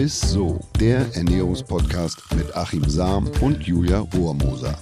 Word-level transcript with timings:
ist 0.00 0.30
so, 0.30 0.58
der 0.80 1.14
Ernährungspodcast 1.14 2.34
mit 2.34 2.56
Achim 2.56 2.88
Sam 2.88 3.30
und 3.42 3.62
Julia 3.64 3.98
Rohrmoser. 3.98 4.74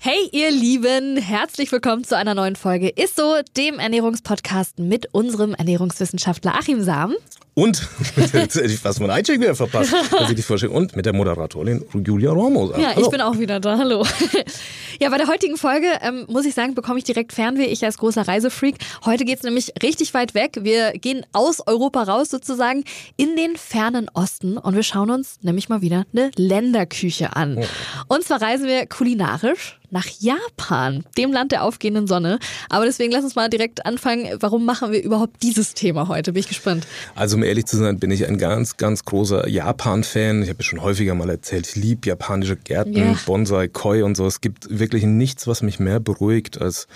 Hey 0.00 0.28
ihr 0.32 0.50
Lieben, 0.50 1.18
herzlich 1.18 1.70
willkommen 1.70 2.02
zu 2.02 2.16
einer 2.16 2.34
neuen 2.34 2.56
Folge 2.56 2.92
Isso, 2.96 3.42
dem 3.56 3.78
Ernährungspodcast 3.78 4.80
mit 4.80 5.14
unserem 5.14 5.54
Ernährungswissenschaftler 5.54 6.56
Achim 6.56 6.82
Sam. 6.82 7.14
Und, 7.54 7.76
fast 7.76 9.00
meinen 9.00 9.10
Einstieg 9.10 9.40
wieder 9.40 9.54
verpasst, 9.54 9.92
dass 10.10 10.30
ich 10.30 10.36
die 10.36 10.42
vorstelle. 10.42 10.72
Und 10.72 10.94
mit 10.94 11.04
der 11.04 11.12
Moderatorin 11.12 11.84
Julia 11.94 12.30
Ramos. 12.30 12.72
Ja, 12.78 12.92
ich 12.96 13.08
bin 13.08 13.20
auch 13.20 13.38
wieder 13.38 13.60
da. 13.60 13.78
Hallo. 13.78 14.06
Ja, 15.02 15.08
bei 15.08 15.16
der 15.16 15.28
heutigen 15.28 15.56
Folge 15.56 15.86
ähm, 16.02 16.26
muss 16.28 16.44
ich 16.44 16.52
sagen, 16.52 16.74
bekomme 16.74 16.98
ich 16.98 17.04
direkt 17.04 17.32
Fernweh. 17.32 17.64
Ich 17.64 17.82
als 17.82 17.96
großer 17.96 18.28
Reisefreak. 18.28 18.76
Heute 19.06 19.24
geht's 19.24 19.42
nämlich 19.42 19.72
richtig 19.82 20.12
weit 20.12 20.34
weg. 20.34 20.58
Wir 20.60 20.92
gehen 20.92 21.24
aus 21.32 21.66
Europa 21.66 22.02
raus 22.02 22.28
sozusagen 22.28 22.84
in 23.16 23.34
den 23.34 23.56
fernen 23.56 24.10
Osten 24.12 24.58
und 24.58 24.74
wir 24.74 24.82
schauen 24.82 25.08
uns 25.08 25.38
nämlich 25.40 25.70
mal 25.70 25.80
wieder 25.80 26.04
eine 26.12 26.30
Länderküche 26.36 27.34
an. 27.34 27.56
Oh. 28.08 28.14
Und 28.14 28.24
zwar 28.24 28.42
reisen 28.42 28.66
wir 28.66 28.84
kulinarisch 28.84 29.80
nach 29.90 30.06
Japan, 30.18 31.04
dem 31.16 31.32
Land 31.32 31.52
der 31.52 31.64
aufgehenden 31.64 32.06
Sonne. 32.06 32.38
Aber 32.68 32.84
deswegen 32.84 33.12
lass 33.12 33.24
uns 33.24 33.34
mal 33.34 33.48
direkt 33.48 33.86
anfangen. 33.86 34.36
Warum 34.40 34.64
machen 34.64 34.92
wir 34.92 35.02
überhaupt 35.02 35.42
dieses 35.42 35.74
Thema 35.74 36.08
heute? 36.08 36.32
Bin 36.32 36.40
ich 36.40 36.48
gespannt. 36.48 36.86
Also 37.14 37.36
um 37.40 37.44
ehrlich 37.44 37.64
zu 37.64 37.78
sein, 37.78 37.98
bin 37.98 38.10
ich 38.10 38.26
ein 38.26 38.36
ganz, 38.36 38.76
ganz 38.76 39.04
großer 39.04 39.48
Japan-Fan. 39.48 40.42
Ich 40.42 40.50
habe 40.50 40.58
ja 40.58 40.64
schon 40.64 40.82
häufiger 40.82 41.14
mal 41.14 41.30
erzählt, 41.30 41.66
ich 41.68 41.76
liebe 41.76 42.06
japanische 42.06 42.56
Gärten, 42.56 42.94
ja. 42.94 43.16
Bonsai, 43.24 43.68
Koi 43.68 44.02
und 44.02 44.14
so. 44.14 44.26
Es 44.26 44.42
gibt 44.42 44.78
wirklich 44.78 45.04
nichts, 45.04 45.46
was 45.46 45.62
mich 45.62 45.80
mehr 45.80 46.00
beruhigt 46.00 46.60
als 46.60 46.86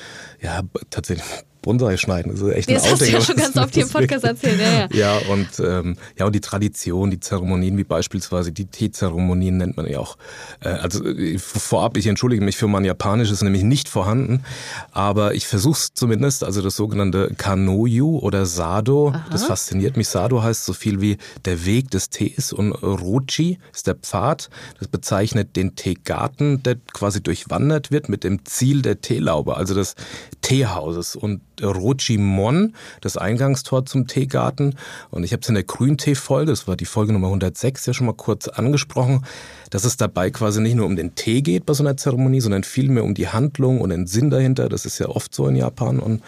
ja 0.42 0.60
tatsächlich 0.90 1.26
Bonsai 1.64 1.96
schneiden. 1.96 2.32
Das 2.32 2.42
ist 2.42 2.52
echt 2.52 2.70
das 2.70 2.84
ein 2.84 2.90
hast 2.92 3.00
du 3.00 3.06
ja 3.06 3.20
schon 3.20 3.36
ganz 3.36 3.56
oft 3.56 3.74
hier 3.74 3.84
im 3.84 3.88
Podcast 3.88 4.24
erzählt. 4.24 4.60
Ja, 4.60 4.72
ja. 4.72 4.88
ja 4.92 5.32
und, 5.32 5.48
ähm, 5.60 5.96
ja, 6.18 6.26
und 6.26 6.34
die 6.34 6.40
Tradition, 6.40 7.10
die 7.10 7.20
Zeremonien, 7.20 7.76
wie 7.78 7.84
beispielsweise 7.84 8.52
die 8.52 8.66
Teezeremonien 8.66 9.56
nennt 9.56 9.76
man 9.76 9.86
ja 9.86 9.98
auch. 9.98 10.16
Äh, 10.60 10.68
also 10.68 11.04
äh, 11.04 11.38
vorab, 11.38 11.96
ich 11.96 12.06
entschuldige 12.06 12.44
mich 12.44 12.56
für 12.56 12.68
mein 12.68 12.84
Japanisch, 12.84 13.30
ist 13.30 13.42
nämlich 13.42 13.62
nicht 13.62 13.88
vorhanden, 13.88 14.44
aber 14.92 15.34
ich 15.34 15.46
versuche 15.46 15.78
es 15.78 15.94
zumindest, 15.94 16.44
also 16.44 16.60
das 16.60 16.76
sogenannte 16.76 17.32
Kanoyu 17.36 18.18
oder 18.18 18.44
Sado, 18.44 19.08
Aha. 19.08 19.26
das 19.30 19.44
fasziniert 19.44 19.96
mich. 19.96 20.08
Sado 20.08 20.42
heißt 20.42 20.64
so 20.64 20.74
viel 20.74 21.00
wie 21.00 21.16
der 21.46 21.64
Weg 21.64 21.90
des 21.90 22.10
Tees 22.10 22.52
und 22.52 22.72
Rochi 22.72 23.58
ist 23.72 23.86
der 23.86 23.94
Pfad. 23.94 24.50
Das 24.78 24.88
bezeichnet 24.88 25.56
den 25.56 25.76
Teegarten, 25.76 26.62
der 26.62 26.76
quasi 26.92 27.22
durchwandert 27.22 27.90
wird 27.90 28.10
mit 28.10 28.22
dem 28.22 28.44
Ziel 28.44 28.82
der 28.82 29.00
Teelaube, 29.00 29.56
also 29.56 29.74
des 29.74 29.94
Teehauses. 30.42 31.16
Und 31.16 31.40
Rochimon, 31.66 32.74
das 33.00 33.16
Eingangstor 33.16 33.86
zum 33.86 34.06
Teegarten. 34.06 34.76
Und 35.10 35.24
ich 35.24 35.32
habe 35.32 35.42
es 35.42 35.48
in 35.48 35.54
der 35.54 35.64
Grüntee-Folge, 35.64 36.50
das 36.50 36.66
war 36.68 36.76
die 36.76 36.84
Folge 36.84 37.12
Nummer 37.12 37.28
106, 37.28 37.86
ja 37.86 37.94
schon 37.94 38.06
mal 38.06 38.14
kurz 38.14 38.48
angesprochen, 38.48 39.24
dass 39.70 39.84
es 39.84 39.96
dabei 39.96 40.30
quasi 40.30 40.60
nicht 40.60 40.74
nur 40.74 40.86
um 40.86 40.96
den 40.96 41.14
Tee 41.14 41.42
geht 41.42 41.66
bei 41.66 41.72
so 41.72 41.82
einer 41.82 41.96
Zeremonie, 41.96 42.40
sondern 42.40 42.64
vielmehr 42.64 43.04
um 43.04 43.14
die 43.14 43.28
Handlung 43.28 43.80
und 43.80 43.90
den 43.90 44.06
Sinn 44.06 44.30
dahinter. 44.30 44.68
Das 44.68 44.86
ist 44.86 44.98
ja 44.98 45.08
oft 45.08 45.34
so 45.34 45.46
in 45.48 45.56
Japan 45.56 45.98
und 45.98 46.22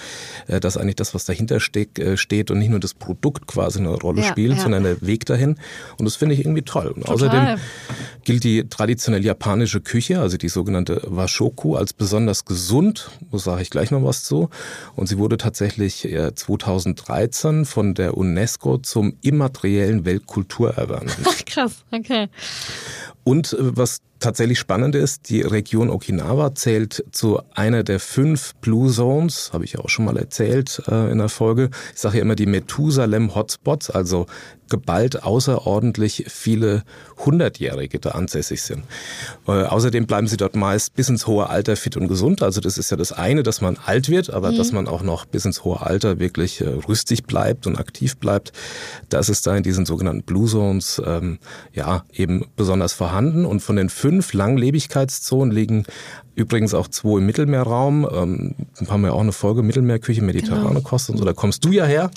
äh, 0.46 0.60
dass 0.60 0.76
eigentlich 0.76 0.96
das, 0.96 1.14
was 1.14 1.24
dahinter 1.24 1.60
steht, 1.60 1.98
äh, 1.98 2.16
steht 2.16 2.50
und 2.50 2.58
nicht 2.58 2.70
nur 2.70 2.80
das 2.80 2.94
Produkt 2.94 3.46
quasi 3.46 3.78
eine 3.78 3.90
Rolle 3.90 4.22
ja, 4.22 4.28
spielt, 4.28 4.56
ja. 4.56 4.62
sondern 4.62 4.82
der 4.84 5.02
Weg 5.02 5.26
dahin. 5.26 5.56
Und 5.98 6.04
das 6.04 6.16
finde 6.16 6.34
ich 6.34 6.40
irgendwie 6.40 6.62
toll. 6.62 6.88
Und 6.88 7.06
Total. 7.06 7.14
außerdem 7.14 7.58
gilt 8.24 8.44
die 8.44 8.68
traditionell 8.68 9.24
japanische 9.24 9.80
Küche, 9.80 10.20
also 10.20 10.36
die 10.36 10.48
sogenannte 10.48 11.02
Washoku, 11.04 11.76
als 11.76 11.92
besonders 11.92 12.44
gesund. 12.44 13.10
Da 13.30 13.38
sage 13.38 13.62
ich 13.62 13.70
gleich 13.70 13.90
noch 13.90 14.04
was 14.04 14.24
zu. 14.24 14.50
Und 14.94 15.08
sie 15.08 15.18
wurde 15.18 15.25
tatsächlich 15.34 16.08
2013 16.34 17.64
von 17.64 17.94
der 17.94 18.16
UNESCO 18.16 18.78
zum 18.78 19.16
immateriellen 19.22 20.04
Weltkulturerbe 20.04 20.94
ernannt. 20.98 21.46
Krass, 21.46 21.84
okay. 21.90 22.28
Und 23.24 23.52
äh, 23.52 23.76
was 23.76 24.00
tatsächlich 24.20 24.58
spannend 24.58 24.94
ist, 24.94 25.28
die 25.28 25.42
Region 25.42 25.90
Okinawa 25.90 26.54
zählt 26.54 27.04
zu 27.12 27.40
einer 27.54 27.82
der 27.82 28.00
fünf 28.00 28.54
Blue 28.56 28.90
Zones, 28.90 29.50
habe 29.52 29.64
ich 29.64 29.78
auch 29.78 29.88
schon 29.88 30.04
mal 30.04 30.16
erzählt 30.16 30.82
äh, 30.88 31.10
in 31.10 31.18
der 31.18 31.28
Folge. 31.28 31.70
Ich 31.94 32.00
sage 32.00 32.16
ja 32.18 32.22
immer 32.22 32.36
die 32.36 32.46
Methusalem 32.46 33.34
Hotspots, 33.34 33.90
also 33.90 34.26
geballt 34.68 35.22
außerordentlich 35.22 36.24
viele 36.28 36.82
Hundertjährige 37.24 38.00
da 38.00 38.10
ansässig 38.10 38.62
sind. 38.62 38.82
Äh, 39.46 39.52
außerdem 39.52 40.06
bleiben 40.06 40.26
sie 40.26 40.36
dort 40.36 40.56
meist 40.56 40.94
bis 40.94 41.08
ins 41.08 41.26
hohe 41.26 41.48
Alter 41.48 41.76
fit 41.76 41.96
und 41.96 42.08
gesund. 42.08 42.42
Also 42.42 42.60
das 42.60 42.76
ist 42.76 42.90
ja 42.90 42.96
das 42.96 43.12
eine, 43.12 43.42
dass 43.42 43.60
man 43.60 43.76
alt 43.84 44.08
wird, 44.08 44.30
aber 44.30 44.50
mhm. 44.50 44.56
dass 44.56 44.72
man 44.72 44.88
auch 44.88 45.02
noch 45.02 45.24
bis 45.24 45.44
ins 45.44 45.64
hohe 45.64 45.82
Alter 45.82 46.18
wirklich 46.18 46.60
äh, 46.60 46.68
rüstig 46.88 47.24
bleibt 47.24 47.66
und 47.66 47.78
aktiv 47.78 48.16
bleibt. 48.16 48.52
Das 49.08 49.28
ist 49.28 49.46
da 49.46 49.56
in 49.56 49.62
diesen 49.62 49.86
sogenannten 49.86 50.24
Blue 50.24 50.48
Zones 50.48 51.00
ähm, 51.04 51.38
ja 51.72 52.04
eben 52.12 52.46
besonders 52.56 52.92
vorhanden. 52.92 53.44
Und 53.44 53.60
von 53.60 53.76
den 53.76 53.88
fünf 53.88 54.05
Langlebigkeitszonen 54.32 55.54
liegen 55.54 55.86
Übrigens 56.36 56.74
auch 56.74 56.88
zwei 56.88 57.18
im 57.18 57.26
Mittelmeerraum. 57.26 58.06
Ähm, 58.12 58.54
haben 58.88 59.02
wir 59.02 59.14
auch 59.14 59.20
eine 59.20 59.32
Folge 59.32 59.62
Mittelmeerküche, 59.62 60.20
mediterrane 60.20 60.68
genau. 60.68 60.80
Kost 60.82 61.08
und 61.08 61.16
so. 61.16 61.24
Da 61.24 61.32
kommst 61.32 61.64
du 61.64 61.72
ja 61.72 61.86
her. 61.86 62.10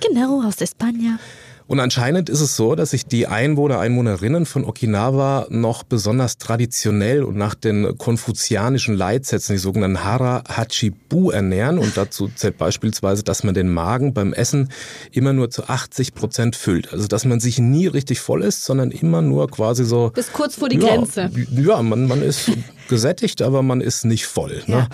Genau, 0.00 0.42
aus 0.42 0.62
Espanja. 0.62 1.18
Und 1.66 1.80
anscheinend 1.80 2.28
ist 2.28 2.40
es 2.40 2.56
so, 2.56 2.76
dass 2.76 2.90
sich 2.90 3.06
die 3.06 3.26
Einwohner, 3.26 3.80
Einwohnerinnen 3.80 4.46
von 4.46 4.64
Okinawa 4.64 5.46
noch 5.50 5.82
besonders 5.82 6.38
traditionell 6.38 7.24
und 7.24 7.36
nach 7.36 7.54
den 7.54 7.98
konfuzianischen 7.98 8.96
Leitsätzen, 8.96 9.54
die 9.54 9.58
sogenannten 9.58 10.04
Hara 10.04 10.44
Hachibu, 10.48 11.30
ernähren. 11.30 11.78
Und 11.78 11.96
dazu 11.96 12.30
zählt 12.34 12.56
beispielsweise, 12.56 13.24
dass 13.24 13.42
man 13.42 13.54
den 13.54 13.68
Magen 13.68 14.14
beim 14.14 14.32
Essen 14.32 14.70
immer 15.10 15.32
nur 15.32 15.50
zu 15.50 15.68
80 15.68 16.14
Prozent 16.14 16.54
füllt. 16.54 16.92
Also 16.92 17.08
dass 17.08 17.24
man 17.24 17.40
sich 17.40 17.58
nie 17.58 17.88
richtig 17.88 18.20
voll 18.20 18.42
ist, 18.42 18.64
sondern 18.64 18.92
immer 18.92 19.20
nur 19.20 19.50
quasi 19.50 19.84
so. 19.84 20.10
Bis 20.14 20.32
kurz 20.32 20.54
vor 20.54 20.68
die 20.68 20.78
ja, 20.78 20.94
Grenze. 20.94 21.30
Ja, 21.50 21.82
man, 21.82 22.06
man 22.06 22.22
ist 22.22 22.52
gesättigt, 22.88 23.42
aber 23.42 23.62
man 23.62 23.80
ist 23.80 24.04
nicht 24.04 24.26
voll. 24.26 24.62
Ne? 24.66 24.76
Ja, 24.76 24.88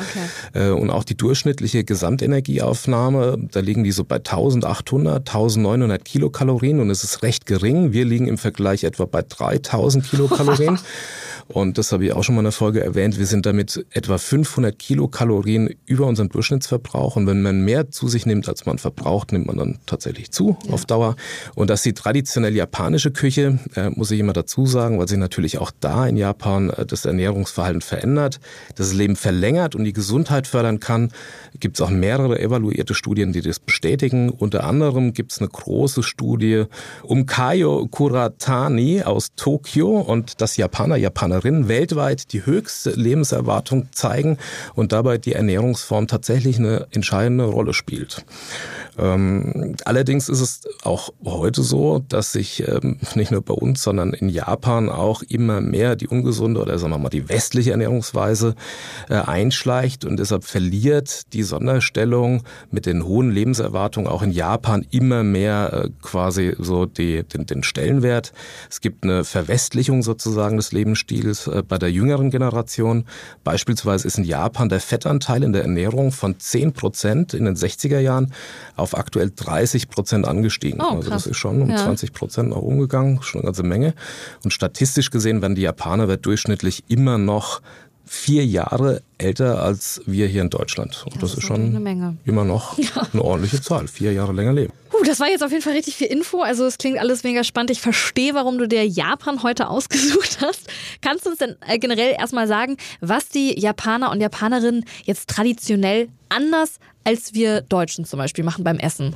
okay. 0.54 0.68
Äh, 0.68 0.70
und 0.70 0.88
auch 0.88 1.04
die 1.04 1.16
durchschnittliche 1.16 1.84
Gesamtenergieaufnahme, 1.84 3.48
da 3.50 3.60
liegen 3.60 3.84
die 3.84 3.92
so 3.92 4.04
bei 4.04 4.16
1800, 4.16 5.28
1900 5.28 6.02
Kilokalorien 6.02 6.61
und 6.62 6.90
es 6.90 7.04
ist 7.04 7.22
recht 7.22 7.46
gering. 7.46 7.92
Wir 7.92 8.04
liegen 8.04 8.28
im 8.28 8.38
Vergleich 8.38 8.84
etwa 8.84 9.04
bei 9.04 9.22
3000 9.22 10.08
Kilokalorien. 10.08 10.78
Und 11.48 11.78
das 11.78 11.92
habe 11.92 12.06
ich 12.06 12.12
auch 12.12 12.22
schon 12.22 12.34
mal 12.34 12.40
in 12.40 12.44
der 12.44 12.52
Folge 12.52 12.82
erwähnt. 12.82 13.18
Wir 13.18 13.26
sind 13.26 13.46
damit 13.46 13.84
etwa 13.90 14.18
500 14.18 14.78
Kilokalorien 14.78 15.74
über 15.86 16.06
unserem 16.06 16.28
Durchschnittsverbrauch. 16.28 17.16
Und 17.16 17.26
wenn 17.26 17.42
man 17.42 17.64
mehr 17.64 17.90
zu 17.90 18.08
sich 18.08 18.26
nimmt, 18.26 18.48
als 18.48 18.66
man 18.66 18.78
verbraucht, 18.78 19.32
nimmt 19.32 19.46
man 19.46 19.56
dann 19.56 19.78
tatsächlich 19.86 20.30
zu 20.30 20.56
ja. 20.66 20.72
auf 20.72 20.86
Dauer. 20.86 21.16
Und 21.54 21.68
dass 21.70 21.82
die 21.82 21.92
traditionell 21.92 22.54
japanische 22.54 23.10
Küche, 23.10 23.58
äh, 23.74 23.90
muss 23.90 24.10
ich 24.10 24.20
immer 24.20 24.32
dazu 24.32 24.66
sagen, 24.66 24.98
weil 24.98 25.08
sich 25.08 25.18
natürlich 25.18 25.58
auch 25.58 25.70
da 25.80 26.06
in 26.06 26.16
Japan 26.16 26.70
äh, 26.70 26.86
das 26.86 27.04
Ernährungsverhalten 27.04 27.82
verändert, 27.82 28.40
das 28.76 28.94
Leben 28.94 29.16
verlängert 29.16 29.74
und 29.74 29.84
die 29.84 29.92
Gesundheit 29.92 30.46
fördern 30.46 30.80
kann, 30.80 31.12
gibt 31.60 31.76
es 31.76 31.80
auch 31.82 31.90
mehrere 31.90 32.40
evaluierte 32.40 32.94
Studien, 32.94 33.32
die 33.32 33.42
das 33.42 33.58
bestätigen. 33.58 34.30
Unter 34.30 34.64
anderem 34.64 35.12
gibt 35.12 35.32
es 35.32 35.38
eine 35.38 35.48
große 35.48 36.02
Studie 36.02 36.64
um 37.02 37.26
Kayo 37.26 37.86
Kuratani 37.90 39.02
aus 39.02 39.34
Tokio 39.36 40.00
und 40.00 40.40
das 40.40 40.56
Japaner, 40.56 40.96
Japanerinnen 40.96 41.31
Japanerinnen 41.32 41.68
weltweit 41.68 42.32
die 42.32 42.44
höchste 42.44 42.90
Lebenserwartung 42.90 43.88
zeigen 43.92 44.36
und 44.74 44.92
dabei 44.92 45.16
die 45.18 45.32
Ernährungsform 45.32 46.06
tatsächlich 46.06 46.58
eine 46.58 46.86
entscheidende 46.90 47.44
Rolle 47.44 47.72
spielt. 47.72 48.24
Ähm, 48.98 49.74
allerdings 49.86 50.28
ist 50.28 50.40
es 50.40 50.60
auch 50.82 51.14
heute 51.24 51.62
so, 51.62 52.00
dass 52.06 52.32
sich 52.32 52.66
ähm, 52.68 52.98
nicht 53.14 53.30
nur 53.30 53.40
bei 53.40 53.54
uns, 53.54 53.82
sondern 53.82 54.12
in 54.12 54.28
Japan 54.28 54.90
auch 54.90 55.22
immer 55.22 55.62
mehr 55.62 55.96
die 55.96 56.08
ungesunde 56.08 56.60
oder 56.60 56.78
sagen 56.78 56.92
wir 56.92 56.98
mal 56.98 57.08
die 57.08 57.28
westliche 57.30 57.70
Ernährungsweise 57.70 58.54
äh, 59.08 59.14
einschleicht 59.14 60.04
und 60.04 60.18
deshalb 60.18 60.44
verliert 60.44 61.32
die 61.32 61.42
Sonderstellung 61.42 62.42
mit 62.70 62.84
den 62.84 63.06
hohen 63.06 63.30
Lebenserwartungen 63.30 64.10
auch 64.10 64.22
in 64.22 64.32
Japan 64.32 64.86
immer 64.90 65.22
mehr 65.22 65.72
äh, 65.72 65.90
quasi 66.02 66.54
so 66.58 66.84
die, 66.84 67.22
den, 67.22 67.46
den 67.46 67.62
Stellenwert. 67.62 68.34
Es 68.70 68.82
gibt 68.82 69.04
eine 69.04 69.24
Verwestlichung 69.24 70.02
sozusagen 70.02 70.58
des 70.58 70.72
Lebensstils 70.72 71.21
äh, 71.24 71.62
bei 71.66 71.78
der 71.78 71.90
jüngeren 71.90 72.30
Generation. 72.30 73.04
Beispielsweise 73.44 74.06
ist 74.06 74.18
in 74.18 74.24
Japan 74.24 74.68
der 74.68 74.80
Fettanteil 74.80 75.42
in 75.42 75.52
der 75.52 75.62
Ernährung 75.62 76.12
von 76.12 76.38
10 76.38 76.72
Prozent 76.72 77.34
in 77.34 77.44
den 77.44 77.56
60er 77.56 77.98
Jahren 77.98 78.32
auf 78.76 78.96
aktuell 78.96 79.32
30 79.34 79.88
Prozent 79.88 80.26
angestiegen. 80.26 80.80
Oh, 80.80 80.96
also 80.96 81.10
das 81.10 81.26
ist 81.26 81.36
schon 81.36 81.62
um 81.62 81.70
ja. 81.70 81.76
20 81.76 82.12
Prozent 82.12 82.50
nach 82.50 82.56
oben 82.56 82.78
gegangen, 82.78 83.20
schon 83.22 83.40
eine 83.40 83.46
ganze 83.46 83.62
Menge. 83.62 83.94
Und 84.44 84.52
statistisch 84.52 85.10
gesehen 85.10 85.42
werden 85.42 85.54
die 85.54 85.62
Japaner 85.62 86.16
durchschnittlich 86.16 86.84
immer 86.88 87.18
noch 87.18 87.60
vier 88.12 88.44
Jahre 88.44 89.00
älter 89.16 89.62
als 89.62 90.02
wir 90.04 90.26
hier 90.26 90.42
in 90.42 90.50
Deutschland. 90.50 91.02
Und 91.06 91.22
das, 91.22 91.30
das, 91.30 91.38
ist 91.38 91.46
schon 91.46 91.74
immer 92.24 92.44
noch 92.44 92.78
ja. 92.78 93.06
eine 93.10 93.22
ordentliche 93.22 93.62
Zahl. 93.62 93.88
Vier 93.88 94.12
Jahre 94.12 94.32
länger 94.34 94.52
leben. 94.52 94.72
Puh, 94.90 95.02
das 95.04 95.18
war 95.18 95.28
jetzt 95.28 95.42
auf 95.42 95.50
jeden 95.50 95.62
Fall 95.62 95.72
richtig 95.72 95.96
viel 95.96 96.08
Info. 96.08 96.42
Also 96.42 96.66
es 96.66 96.76
klingt 96.76 96.98
alles 96.98 97.24
mega 97.24 97.42
spannend. 97.42 97.70
Ich 97.70 97.80
verstehe, 97.80 98.34
warum 98.34 98.58
du 98.58 98.68
dir 98.68 98.86
Japan 98.86 99.42
heute 99.42 99.68
ausgesucht 99.68 100.38
hast. 100.42 100.68
Kannst 101.00 101.24
du 101.24 101.30
uns 101.30 101.38
denn 101.38 101.56
äh, 101.66 101.78
generell 101.78 102.14
erstmal 102.18 102.46
sagen, 102.46 102.76
was 103.00 103.30
die 103.30 103.58
Japaner 103.58 104.10
und 104.10 104.20
Japanerinnen 104.20 104.84
jetzt 105.04 105.30
traditionell 105.30 106.08
anders 106.28 106.80
als 107.04 107.32
wir 107.32 107.62
Deutschen 107.62 108.04
zum 108.04 108.18
Beispiel 108.18 108.44
machen 108.44 108.62
beim 108.62 108.78
Essen? 108.78 109.14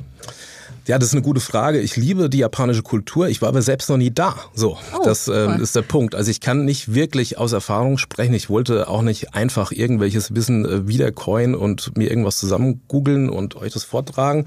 Ja, 0.87 0.97
das 0.97 1.09
ist 1.09 1.15
eine 1.15 1.21
gute 1.21 1.41
Frage. 1.41 1.81
Ich 1.81 1.97
liebe 1.97 2.29
die 2.29 2.37
japanische 2.37 2.81
Kultur. 2.81 3.27
Ich 3.27 3.41
war 3.41 3.49
aber 3.49 3.61
selbst 3.61 3.89
noch 3.89 3.97
nie 3.97 4.09
da. 4.09 4.35
So, 4.53 4.77
oh, 4.95 5.03
das 5.03 5.27
ähm, 5.27 5.61
ist 5.61 5.75
der 5.75 5.81
Punkt. 5.81 6.15
Also 6.15 6.31
ich 6.31 6.39
kann 6.39 6.63
nicht 6.63 6.93
wirklich 6.93 7.37
aus 7.37 7.51
Erfahrung 7.51 7.97
sprechen. 7.97 8.33
Ich 8.33 8.49
wollte 8.49 8.87
auch 8.87 9.01
nicht 9.01 9.35
einfach 9.35 9.73
irgendwelches 9.73 10.33
Wissen 10.33 10.65
äh, 10.65 10.87
wiedercoin 10.87 11.55
und 11.55 11.97
mir 11.97 12.09
irgendwas 12.09 12.37
zusammen 12.37 12.83
googeln 12.87 13.29
und 13.29 13.57
euch 13.57 13.73
das 13.73 13.83
vortragen. 13.83 14.45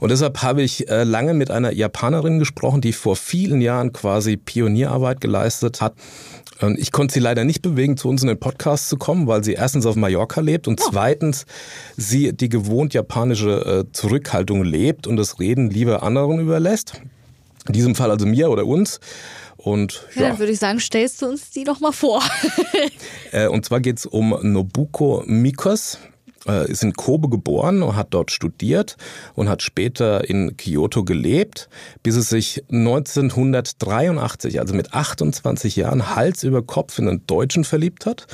Und 0.00 0.10
deshalb 0.10 0.42
habe 0.42 0.62
ich 0.62 0.88
äh, 0.88 1.04
lange 1.04 1.34
mit 1.34 1.52
einer 1.52 1.72
Japanerin 1.72 2.40
gesprochen, 2.40 2.80
die 2.80 2.92
vor 2.92 3.14
vielen 3.14 3.60
Jahren 3.60 3.92
quasi 3.92 4.36
Pionierarbeit 4.36 5.20
geleistet 5.20 5.80
hat 5.80 5.94
und 6.60 6.78
ich 6.78 6.90
konnte 6.90 7.14
sie 7.14 7.20
leider 7.20 7.44
nicht 7.44 7.60
bewegen, 7.60 7.96
zu 7.96 8.08
uns 8.08 8.22
in 8.22 8.28
den 8.28 8.38
Podcast 8.38 8.88
zu 8.88 8.96
kommen, 8.96 9.26
weil 9.26 9.44
sie 9.44 9.52
erstens 9.52 9.84
auf 9.84 9.96
Mallorca 9.96 10.40
lebt 10.40 10.68
und 10.68 10.80
oh. 10.80 10.88
zweitens 10.90 11.44
sie 11.96 12.32
die 12.32 12.48
gewohnt 12.48 12.94
japanische 12.94 13.84
äh, 13.88 13.92
Zurückhaltung 13.92 14.64
lebt 14.64 15.06
und 15.06 15.16
das 15.16 15.38
Reden 15.38 15.70
lieber 15.76 16.02
anderen 16.02 16.40
überlässt. 16.40 17.00
In 17.66 17.72
diesem 17.72 17.94
Fall 17.94 18.10
also 18.10 18.26
mir 18.26 18.50
oder 18.50 18.66
uns. 18.66 19.00
Und, 19.56 20.06
ja, 20.14 20.22
ja. 20.22 20.28
Dann 20.28 20.38
würde 20.38 20.52
ich 20.52 20.58
sagen, 20.58 20.80
stellst 20.80 21.22
du 21.22 21.26
uns 21.26 21.50
die 21.50 21.64
doch 21.64 21.80
mal 21.80 21.92
vor. 21.92 22.22
äh, 23.32 23.48
und 23.48 23.64
zwar 23.64 23.80
geht 23.80 23.98
es 23.98 24.06
um 24.06 24.36
Nobuko 24.42 25.22
Mikos 25.26 25.98
ist 26.46 26.82
in 26.82 26.92
Kobe 26.92 27.28
geboren 27.28 27.82
und 27.82 27.96
hat 27.96 28.08
dort 28.10 28.30
studiert 28.30 28.96
und 29.34 29.48
hat 29.48 29.62
später 29.62 30.28
in 30.28 30.56
Kyoto 30.56 31.04
gelebt, 31.04 31.68
bis 32.02 32.16
es 32.16 32.28
sich 32.28 32.64
1983, 32.70 34.60
also 34.60 34.74
mit 34.74 34.94
28 34.94 35.76
Jahren, 35.76 36.14
Hals 36.14 36.42
über 36.42 36.62
Kopf 36.62 36.98
in 36.98 37.08
einen 37.08 37.26
Deutschen 37.26 37.64
verliebt 37.64 38.06
hat 38.06 38.26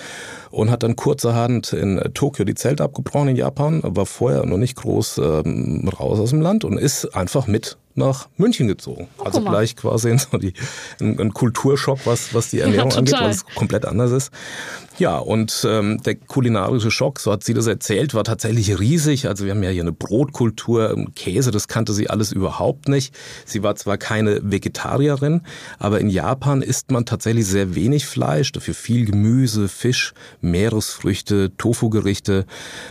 und 0.50 0.70
hat 0.70 0.82
dann 0.82 0.96
kurzerhand 0.96 1.72
in 1.72 2.00
Tokio 2.14 2.44
die 2.44 2.54
Zelte 2.54 2.84
abgebrochen 2.84 3.28
in 3.28 3.36
Japan, 3.36 3.80
war 3.84 4.06
vorher 4.06 4.44
noch 4.46 4.58
nicht 4.58 4.76
groß 4.76 5.18
ähm, 5.18 5.88
raus 5.88 6.20
aus 6.20 6.30
dem 6.30 6.40
Land 6.40 6.64
und 6.64 6.78
ist 6.78 7.14
einfach 7.14 7.46
mit 7.46 7.76
nach 7.94 8.28
München 8.36 8.68
gezogen. 8.68 9.08
Oh, 9.18 9.24
also 9.24 9.40
gleich 9.40 9.76
quasi 9.76 10.10
in 10.10 10.18
so 10.18 10.38
die, 10.38 10.54
ein, 11.00 11.18
ein, 11.18 11.32
Kulturschock, 11.32 12.00
was, 12.04 12.34
was 12.34 12.50
die 12.50 12.60
Ernährung 12.60 12.90
ja, 12.90 12.96
angeht, 12.96 13.14
weil 13.14 13.30
es 13.30 13.44
komplett 13.46 13.84
anders 13.84 14.10
ist. 14.12 14.30
Ja, 14.98 15.18
und 15.18 15.66
ähm, 15.68 16.02
der 16.02 16.16
kulinarische 16.16 16.90
Schock, 16.90 17.18
so 17.18 17.32
hat 17.32 17.44
sie 17.44 17.54
das 17.54 17.66
erzählt, 17.66 18.14
war 18.14 18.24
tatsächlich 18.24 18.78
riesig. 18.78 19.26
Also 19.26 19.44
wir 19.44 19.52
haben 19.52 19.62
ja 19.62 19.70
hier 19.70 19.82
eine 19.82 19.92
Brotkultur, 19.92 21.06
Käse, 21.16 21.50
das 21.50 21.66
kannte 21.66 21.92
sie 21.92 22.10
alles 22.10 22.30
überhaupt 22.30 22.88
nicht. 22.88 23.14
Sie 23.46 23.62
war 23.62 23.74
zwar 23.74 23.96
keine 23.96 24.40
Vegetarierin, 24.42 25.42
aber 25.78 25.98
in 25.98 26.10
Japan 26.10 26.60
isst 26.60 26.90
man 26.90 27.06
tatsächlich 27.06 27.46
sehr 27.46 27.74
wenig 27.74 28.06
Fleisch, 28.06 28.52
dafür 28.52 28.74
viel 28.74 29.06
Gemüse, 29.06 29.68
Fisch, 29.68 30.12
Meeresfrüchte, 30.40 31.52
Tofu-Gerichte. 31.56 32.46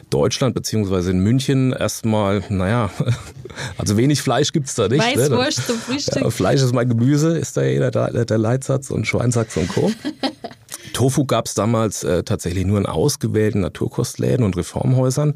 Deutschland 0.10 0.56
beziehungsweise 0.56 1.12
in 1.12 1.20
München 1.20 1.72
erstmal, 1.72 2.44
naja, 2.50 2.90
also 3.78 3.96
wenig 3.96 4.22
Fleisch 4.22 4.52
gibt's 4.52 4.74
da 4.76 4.88
nicht. 4.92 5.18
Weißwurst 5.18 5.60
ne? 5.60 5.66
zum 5.66 5.78
Frühstück. 5.78 6.22
Ja, 6.22 6.30
Fleisch 6.30 6.62
ist 6.62 6.74
mein 6.74 6.90
Gemüse, 6.90 7.38
ist 7.38 7.58
da 7.58 7.64
jeder 7.64 7.92
der, 7.92 8.26
der 8.26 8.38
Leitsatz 8.38 8.92
und 8.92 9.08
Schweinsachs 9.08 9.58
und 9.58 9.68
Co. 9.70 9.92
Tofu 10.94 11.26
gab 11.26 11.46
es 11.46 11.54
damals 11.54 12.04
äh, 12.04 12.24
tatsächlich 12.24 12.66
nur 12.66 12.78
in 12.78 12.86
ausgewählten 12.86 13.62
Naturkostläden 13.62 14.46
und 14.46 14.58
Reformhäusern. 14.58 15.36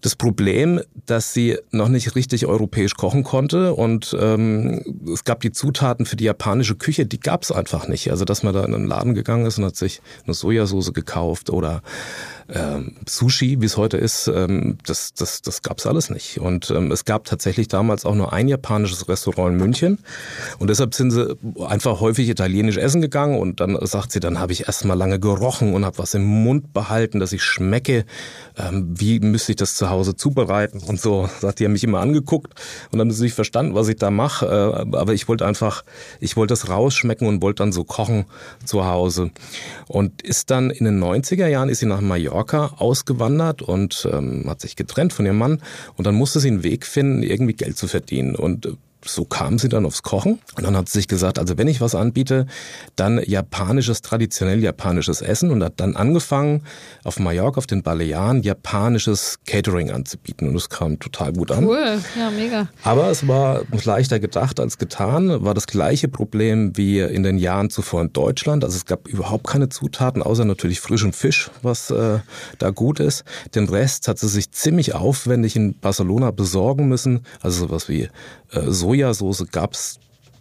Das 0.00 0.16
Problem, 0.16 0.80
dass 1.04 1.34
sie 1.34 1.58
noch 1.72 1.88
nicht 1.88 2.14
richtig 2.16 2.46
europäisch 2.46 2.94
kochen 2.94 3.22
konnte 3.22 3.74
und 3.74 4.16
ähm, 4.18 4.82
es 5.12 5.24
gab 5.24 5.40
die 5.40 5.52
Zutaten 5.52 6.06
für 6.06 6.16
die 6.16 6.24
japanische 6.24 6.76
Küche, 6.76 7.04
die 7.04 7.20
gab 7.20 7.42
es 7.42 7.52
einfach 7.52 7.86
nicht. 7.86 8.10
Also 8.10 8.24
dass 8.24 8.42
man 8.42 8.54
da 8.54 8.64
in 8.64 8.74
einen 8.74 8.86
Laden 8.86 9.14
gegangen 9.14 9.44
ist 9.44 9.58
und 9.58 9.66
hat 9.66 9.76
sich 9.76 10.00
eine 10.24 10.32
Sojasauce 10.32 10.94
gekauft 10.94 11.50
oder 11.50 11.82
ähm, 12.52 12.96
Sushi, 13.08 13.60
wie 13.60 13.66
es 13.66 13.76
heute 13.76 13.96
ist, 13.96 14.28
ähm, 14.28 14.78
das, 14.84 15.14
das, 15.14 15.42
das 15.42 15.62
gab 15.62 15.78
es 15.78 15.86
alles 15.86 16.10
nicht. 16.10 16.40
Und 16.40 16.70
ähm, 16.70 16.90
es 16.90 17.04
gab 17.04 17.24
tatsächlich 17.24 17.68
damals 17.68 18.04
auch 18.04 18.14
nur 18.14 18.32
ein 18.32 18.48
japanisches 18.48 19.08
Restaurant 19.08 19.52
in 19.52 19.58
München. 19.58 19.98
Und 20.58 20.68
deshalb 20.68 20.94
sind 20.94 21.12
sie 21.12 21.36
einfach 21.66 22.00
häufig 22.00 22.28
italienisch 22.28 22.76
essen 22.76 23.00
gegangen. 23.00 23.38
Und 23.38 23.60
dann 23.60 23.78
sagt 23.86 24.12
sie, 24.12 24.20
dann 24.20 24.40
habe 24.40 24.52
ich 24.52 24.66
erstmal 24.66 24.96
lange 24.96 25.20
gerochen 25.20 25.74
und 25.74 25.84
habe 25.84 25.98
was 25.98 26.14
im 26.14 26.24
Mund 26.24 26.72
behalten, 26.72 27.20
dass 27.20 27.32
ich 27.32 27.42
schmecke. 27.42 28.04
Ähm, 28.58 28.94
wie 28.98 29.20
müsste 29.20 29.52
ich 29.52 29.56
das 29.56 29.76
zu 29.76 29.90
Hause 29.90 30.16
zubereiten? 30.16 30.80
Und 30.86 31.00
so 31.00 31.28
sagt 31.40 31.60
die 31.60 31.64
haben 31.64 31.72
mich 31.72 31.84
immer 31.84 32.00
angeguckt 32.00 32.54
und 32.90 32.98
dann 32.98 33.08
haben 33.08 33.12
sie 33.12 33.24
nicht 33.24 33.34
verstanden, 33.34 33.74
was 33.74 33.88
ich 33.88 33.96
da 33.96 34.10
mache. 34.10 34.46
Äh, 34.46 34.96
aber 34.96 35.12
ich 35.12 35.28
wollte 35.28 35.46
einfach, 35.46 35.84
ich 36.18 36.36
wollte 36.36 36.52
das 36.52 36.68
rausschmecken 36.68 37.28
und 37.28 37.42
wollte 37.42 37.62
dann 37.62 37.72
so 37.72 37.84
kochen 37.84 38.24
zu 38.64 38.86
Hause. 38.86 39.30
Und 39.86 40.22
ist 40.22 40.50
dann 40.50 40.70
in 40.70 40.84
den 40.84 41.02
90er 41.02 41.46
Jahren 41.46 41.68
ist 41.68 41.78
sie 41.78 41.86
nach 41.86 42.00
Mallorca 42.00 42.39
Mallorca 42.40 42.74
ausgewandert 42.78 43.62
und 43.62 44.08
ähm, 44.10 44.44
hat 44.48 44.60
sich 44.60 44.76
getrennt 44.76 45.12
von 45.12 45.26
ihrem 45.26 45.38
Mann. 45.38 45.62
Und 45.96 46.06
dann 46.06 46.14
musste 46.14 46.40
sie 46.40 46.48
einen 46.48 46.62
Weg 46.62 46.86
finden, 46.86 47.22
irgendwie 47.22 47.54
Geld 47.54 47.76
zu 47.76 47.86
verdienen. 47.86 48.34
Und 48.34 48.66
äh, 48.66 48.72
so 49.04 49.24
kam 49.24 49.58
sie 49.58 49.68
dann 49.68 49.86
aufs 49.86 50.02
Kochen 50.02 50.38
und 50.56 50.64
dann 50.64 50.76
hat 50.76 50.88
sie 50.88 50.98
sich 50.98 51.08
gesagt, 51.08 51.38
also 51.38 51.56
wenn 51.58 51.68
ich 51.68 51.80
was 51.80 51.94
anbiete, 51.94 52.46
dann 52.96 53.20
japanisches, 53.24 54.02
traditionell 54.02 54.62
japanisches 54.62 55.22
Essen 55.22 55.50
und 55.50 55.62
hat 55.64 55.74
dann 55.76 55.96
angefangen, 55.96 56.62
auf 57.04 57.18
Mallorca, 57.18 57.58
auf 57.58 57.66
den 57.66 57.82
Balearen, 57.82 58.42
japanisches 58.42 59.38
Catering 59.46 59.90
anzubieten 59.90 60.48
und 60.48 60.54
das 60.54 60.68
kam 60.68 60.98
total 60.98 61.32
gut 61.32 61.50
an. 61.50 61.66
Cool, 61.66 62.00
ja, 62.18 62.30
mega. 62.30 62.68
Aber 62.84 63.10
es 63.10 63.26
war 63.26 63.62
leichter 63.84 64.20
gedacht 64.20 64.60
als 64.60 64.78
getan, 64.78 65.44
war 65.44 65.54
das 65.54 65.66
gleiche 65.66 66.08
Problem 66.08 66.76
wie 66.76 67.00
in 67.00 67.22
den 67.22 67.38
Jahren 67.38 67.70
zuvor 67.70 68.02
in 68.02 68.12
Deutschland, 68.12 68.64
also 68.64 68.76
es 68.76 68.84
gab 68.84 69.08
überhaupt 69.08 69.46
keine 69.46 69.68
Zutaten, 69.68 70.22
außer 70.22 70.44
natürlich 70.44 70.80
frischen 70.80 71.12
Fisch, 71.12 71.50
was 71.62 71.90
äh, 71.90 72.18
da 72.58 72.70
gut 72.70 73.00
ist. 73.00 73.24
Den 73.54 73.68
Rest 73.68 74.08
hat 74.08 74.18
sie 74.18 74.28
sich 74.28 74.50
ziemlich 74.52 74.94
aufwendig 74.94 75.56
in 75.56 75.78
Barcelona 75.78 76.30
besorgen 76.30 76.88
müssen, 76.88 77.20
also 77.40 77.66
sowas 77.66 77.88
wie 77.88 78.08
äh, 78.52 78.70
Sojasauce 78.70 79.46
gab's 79.50 80.00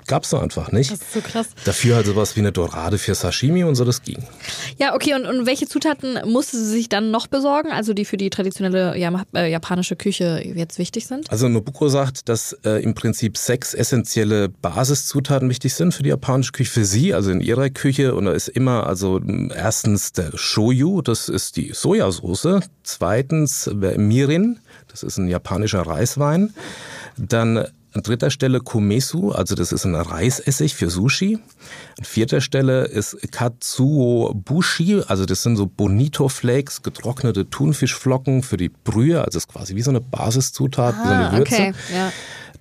gab's 0.10 0.32
da 0.32 0.42
einfach 0.42 0.72
nicht. 0.72 0.92
Das 0.92 1.02
ist 1.02 1.14
so 1.14 1.22
krass. 1.22 1.48
Dafür 1.64 1.96
halt 1.96 2.08
sowas 2.08 2.36
wie 2.36 2.42
eine 2.42 2.52
Dorade 2.52 2.98
für 2.98 3.14
Sashimi 3.14 3.64
und 3.64 3.76
so, 3.76 3.86
das 3.86 4.02
ging. 4.02 4.24
Ja, 4.78 4.96
okay, 4.96 5.14
und, 5.14 5.26
und 5.26 5.46
welche 5.46 5.68
Zutaten 5.68 6.20
musste 6.26 6.58
sie 6.58 6.66
sich 6.66 6.90
dann 6.90 7.12
noch 7.12 7.28
besorgen, 7.28 7.72
also 7.72 7.94
die 7.94 8.06
für 8.06 8.18
die 8.18 8.30
traditionelle 8.30 8.96
äh, 8.96 9.52
japanische 9.52 9.96
Küche 9.96 10.42
jetzt 10.44 10.80
wichtig 10.80 11.06
sind? 11.06 11.32
Also 11.32 11.48
Nobuko 11.48 11.88
sagt, 11.90 12.28
dass 12.28 12.54
äh, 12.66 12.82
im 12.82 12.96
Prinzip 12.96 13.38
sechs 13.38 13.74
essentielle 13.74 14.50
Basiszutaten 14.50 15.48
wichtig 15.48 15.76
sind 15.76 15.94
für 15.94 16.04
die 16.04 16.10
japanische 16.10 16.52
Küche, 16.54 16.72
für 16.72 16.86
sie, 16.86 17.14
also 17.14 17.30
in 17.30 17.40
ihrer 17.40 17.70
Küche. 17.70 18.16
Und 18.16 18.26
da 18.26 18.32
ist 18.32 18.48
immer, 18.48 18.88
also 18.88 19.22
erstens 19.56 20.12
der 20.12 20.32
Shoyu, 20.36 21.04
das 21.04 21.30
ist 21.30 21.56
die 21.56 21.72
Sojasauce. 21.74 22.62
Zweitens 22.82 23.70
Mirin, 23.72 24.60
das 24.88 25.04
ist 25.04 25.18
ein 25.18 25.28
japanischer 25.28 25.82
Reiswein. 25.82 26.56
Dann 27.16 27.68
an 27.94 28.04
dritter 28.04 28.30
Stelle 28.30 28.60
Komesu, 28.60 29.32
also 29.32 29.56
das 29.56 29.72
ist 29.72 29.86
ein 29.86 29.96
Reisessig 29.96 30.76
für 30.76 30.90
Sushi. 30.90 31.40
An 31.98 32.06
vierter 32.06 32.42
Stelle 32.42 32.86
ist 32.86 33.18
Katsuo 33.32 34.34
Bushi, 34.34 35.02
also 35.08 35.26
das 35.26 35.44
sind 35.44 35.56
so 35.56 35.66
Bonito 35.66 36.30
Flakes, 36.30 36.84
getrocknete 36.84 37.50
Thunfischflocken 37.50 38.44
für 38.44 38.58
die 38.58 38.70
Brühe, 38.70 39.20
also 39.20 39.38
das 39.38 39.44
ist 39.46 39.48
quasi 39.48 39.76
wie 39.76 39.82
so 39.82 39.90
eine 39.90 40.02
Basiszutat, 40.02 40.96
ah, 40.98 41.04
wie 41.04 41.08
so 41.08 41.14
eine 41.14 41.28
ah, 41.30 41.38
Würze. 41.38 41.54
Okay, 41.54 41.74
ja. 41.94 42.12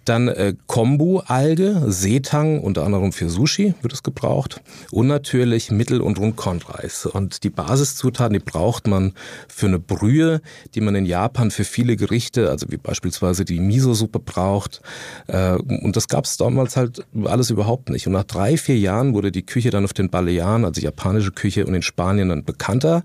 Dann 0.08 0.28
äh, 0.28 0.54
Kombu-Alge, 0.66 1.82
Seetang, 1.88 2.60
unter 2.60 2.84
anderem 2.84 3.12
für 3.12 3.28
Sushi 3.28 3.74
wird 3.82 3.92
es 3.92 4.02
gebraucht. 4.02 4.62
Und 4.90 5.06
natürlich 5.06 5.70
Mittel- 5.70 6.00
und 6.00 6.18
Rundkornreis. 6.18 7.04
Und 7.04 7.44
die 7.44 7.50
Basiszutaten, 7.50 8.32
die 8.32 8.38
braucht 8.38 8.86
man 8.86 9.12
für 9.48 9.66
eine 9.66 9.78
Brühe, 9.78 10.40
die 10.74 10.80
man 10.80 10.94
in 10.94 11.04
Japan 11.04 11.50
für 11.50 11.64
viele 11.64 11.96
Gerichte, 11.96 12.48
also 12.48 12.66
wie 12.70 12.78
beispielsweise 12.78 13.44
die 13.44 13.60
Miso-Suppe 13.60 14.18
braucht. 14.18 14.80
Äh, 15.26 15.56
und 15.56 15.94
das 15.94 16.08
gab 16.08 16.24
es 16.24 16.38
damals 16.38 16.76
halt 16.76 17.04
alles 17.24 17.50
überhaupt 17.50 17.90
nicht. 17.90 18.06
Und 18.06 18.14
nach 18.14 18.24
drei, 18.24 18.56
vier 18.56 18.78
Jahren 18.78 19.12
wurde 19.12 19.30
die 19.30 19.44
Küche 19.44 19.68
dann 19.68 19.84
auf 19.84 19.92
den 19.92 20.08
Balearen, 20.08 20.64
also 20.64 20.80
japanische 20.80 21.32
Küche 21.32 21.66
und 21.66 21.74
in 21.74 21.82
Spanien 21.82 22.30
dann 22.30 22.44
bekannter. 22.44 23.02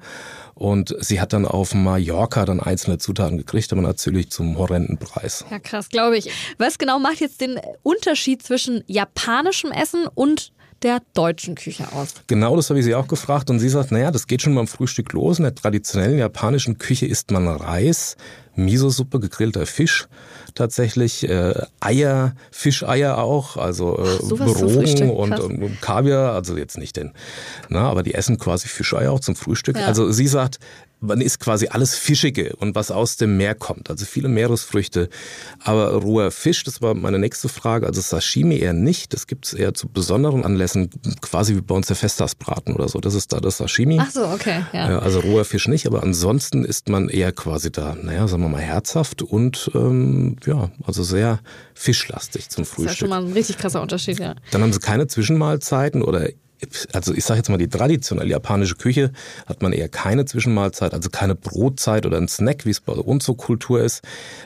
Und 0.55 0.95
sie 0.99 1.19
hat 1.19 1.33
dann 1.33 1.45
auf 1.45 1.73
Mallorca 1.73 2.45
dann 2.45 2.59
einzelne 2.59 2.99
Zutaten 2.99 3.37
gekriegt, 3.37 3.71
aber 3.73 3.81
natürlich 3.81 4.29
zum 4.29 4.57
horrenden 4.57 4.97
Preis. 4.97 5.43
Ja, 5.49 5.59
krass, 5.59 5.89
glaube 5.89 6.17
ich. 6.17 6.29
Was 6.57 6.77
genau 6.77 6.92
macht 6.99 7.19
jetzt 7.19 7.41
den 7.41 7.59
Unterschied 7.83 8.43
zwischen 8.43 8.83
japanischem 8.87 9.71
Essen 9.71 10.07
und 10.13 10.51
der 10.81 11.01
deutschen 11.13 11.55
Küche 11.55 11.91
aus? 11.93 12.13
Genau, 12.27 12.55
das 12.55 12.69
habe 12.69 12.79
ich 12.79 12.85
sie 12.85 12.95
auch 12.95 13.07
gefragt 13.07 13.49
und 13.49 13.59
sie 13.59 13.69
sagt, 13.69 13.91
naja, 13.91 14.11
das 14.11 14.27
geht 14.27 14.41
schon 14.41 14.55
beim 14.55 14.67
Frühstück 14.67 15.13
los. 15.13 15.39
In 15.39 15.43
der 15.43 15.55
traditionellen 15.55 16.17
japanischen 16.17 16.77
Küche 16.77 17.05
isst 17.05 17.31
man 17.31 17.47
Reis 17.47 18.17
Miso-Suppe, 18.55 19.19
gegrillter 19.19 19.65
Fisch 19.65 20.07
tatsächlich, 20.55 21.27
äh, 21.27 21.53
Eier, 21.79 22.35
Fischeier 22.51 23.17
auch, 23.17 23.57
also 23.57 23.97
äh, 23.97 24.19
Ach, 24.21 25.11
und, 25.11 25.39
und, 25.39 25.81
Kaviar, 25.81 26.33
also 26.33 26.57
jetzt 26.57 26.77
nicht 26.77 26.95
den, 26.95 27.13
na, 27.69 27.89
aber 27.89 28.03
die 28.03 28.13
essen 28.13 28.37
quasi 28.37 28.67
Fischeier 28.67 29.11
auch 29.11 29.19
zum 29.19 29.35
Frühstück. 29.35 29.77
Ja. 29.77 29.87
Also 29.87 30.11
sie 30.11 30.27
sagt, 30.27 30.59
man 31.03 31.21
isst 31.21 31.39
quasi 31.39 31.67
alles 31.67 31.95
Fischige 31.95 32.55
und 32.55 32.75
was 32.75 32.91
aus 32.91 33.17
dem 33.17 33.37
Meer 33.37 33.55
kommt. 33.55 33.89
Also 33.89 34.05
viele 34.05 34.29
Meeresfrüchte. 34.29 35.09
Aber 35.59 35.93
roher 35.93 36.31
Fisch, 36.31 36.63
das 36.63 36.81
war 36.81 36.93
meine 36.93 37.19
nächste 37.19 37.49
Frage. 37.49 37.85
Also 37.85 38.01
Sashimi 38.01 38.57
eher 38.57 38.73
nicht. 38.73 39.13
Das 39.13 39.27
gibt 39.27 39.45
es 39.45 39.53
eher 39.53 39.73
zu 39.73 39.89
besonderen 39.89 40.45
Anlässen, 40.45 40.89
quasi 41.21 41.55
wie 41.55 41.61
bei 41.61 41.75
uns 41.75 41.87
der 41.87 41.95
Festtagsbraten 41.95 42.73
oder 42.73 42.87
so. 42.87 42.99
Das 42.99 43.13
ist 43.13 43.33
da 43.33 43.39
das 43.39 43.57
Sashimi. 43.57 43.99
Ach 43.99 44.09
so, 44.09 44.25
okay. 44.25 44.63
Ja. 44.71 44.99
Also 44.99 45.19
roher 45.19 45.45
Fisch 45.45 45.67
nicht, 45.67 45.85
aber 45.85 46.03
ansonsten 46.03 46.63
isst 46.63 46.89
man 46.89 47.09
eher 47.09 47.31
quasi 47.31 47.71
da, 47.71 47.95
naja, 48.01 48.27
sagen 48.27 48.43
wir 48.43 48.49
mal, 48.49 48.61
herzhaft 48.61 49.21
und 49.21 49.69
ähm, 49.75 50.37
ja, 50.45 50.71
also 50.85 51.03
sehr 51.03 51.39
fischlastig 51.73 52.49
zum 52.49 52.65
Frühstück. 52.65 52.85
Das 52.85 52.93
ist 52.93 53.01
ja 53.01 53.07
schon 53.07 53.09
mal 53.09 53.25
ein 53.25 53.33
richtig 53.33 53.57
krasser 53.57 53.81
Unterschied, 53.81 54.19
ja. 54.19 54.35
Dann 54.51 54.61
haben 54.61 54.73
sie 54.73 54.79
keine 54.79 55.07
Zwischenmahlzeiten 55.07 56.01
oder 56.01 56.29
also 56.93 57.13
ich 57.13 57.23
sage 57.25 57.39
jetzt 57.39 57.49
mal, 57.49 57.57
die 57.57 57.67
traditionelle 57.67 58.29
japanische 58.29 58.75
Küche 58.75 59.11
hat 59.45 59.61
man 59.61 59.73
eher 59.73 59.89
keine 59.89 60.25
Zwischenmahlzeit, 60.25 60.93
also 60.93 61.09
keine 61.09 61.35
Brotzeit 61.35 62.05
oder 62.05 62.17
ein 62.17 62.27
Snack, 62.27 62.65
wie 62.65 62.71
es 62.71 62.81
bei 62.81 62.93
uns 62.93 63.25
so 63.25 63.35
Kultur 63.35 63.81
ist. 63.81 64.01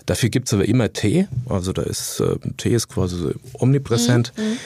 Dafür 0.05 0.29
gibt 0.29 0.47
es 0.47 0.53
aber 0.53 0.67
immer 0.67 0.91
Tee. 0.93 1.27
Also 1.49 1.73
da 1.73 1.83
ist 1.83 2.19
äh, 2.19 2.37
Tee 2.57 2.73
ist 2.73 2.89
quasi 2.89 3.33
omnipräsent. 3.53 4.33
Mhm. 4.37 4.43
mhm. 4.43 4.57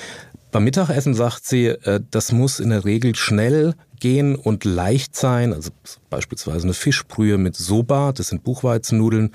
Beim 0.51 0.65
Mittagessen 0.65 1.13
sagt 1.13 1.45
sie, 1.45 1.67
äh, 1.67 2.01
das 2.11 2.33
muss 2.33 2.59
in 2.59 2.71
der 2.71 2.83
Regel 2.83 3.15
schnell 3.15 3.73
gehen 4.01 4.35
und 4.35 4.65
leicht 4.65 5.15
sein. 5.15 5.53
Also 5.53 5.71
beispielsweise 6.09 6.65
eine 6.65 6.73
Fischbrühe 6.73 7.37
mit 7.37 7.55
Soba, 7.55 8.11
das 8.11 8.27
sind 8.27 8.43
Buchweizennudeln. 8.43 9.31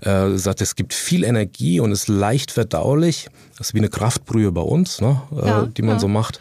Äh, 0.00 0.36
sagt, 0.36 0.60
es 0.60 0.74
gibt 0.74 0.94
viel 0.94 1.22
Energie 1.22 1.78
und 1.78 1.92
ist 1.92 2.08
leicht 2.08 2.50
verdaulich. 2.50 3.28
Das 3.56 3.68
ist 3.68 3.74
wie 3.74 3.78
eine 3.78 3.88
Kraftbrühe 3.88 4.50
bei 4.50 4.62
uns, 4.62 5.00
ne, 5.00 5.22
äh, 5.32 5.46
ja, 5.46 5.66
die 5.66 5.82
man 5.82 5.96
ja. 5.96 6.00
so 6.00 6.08
macht. 6.08 6.40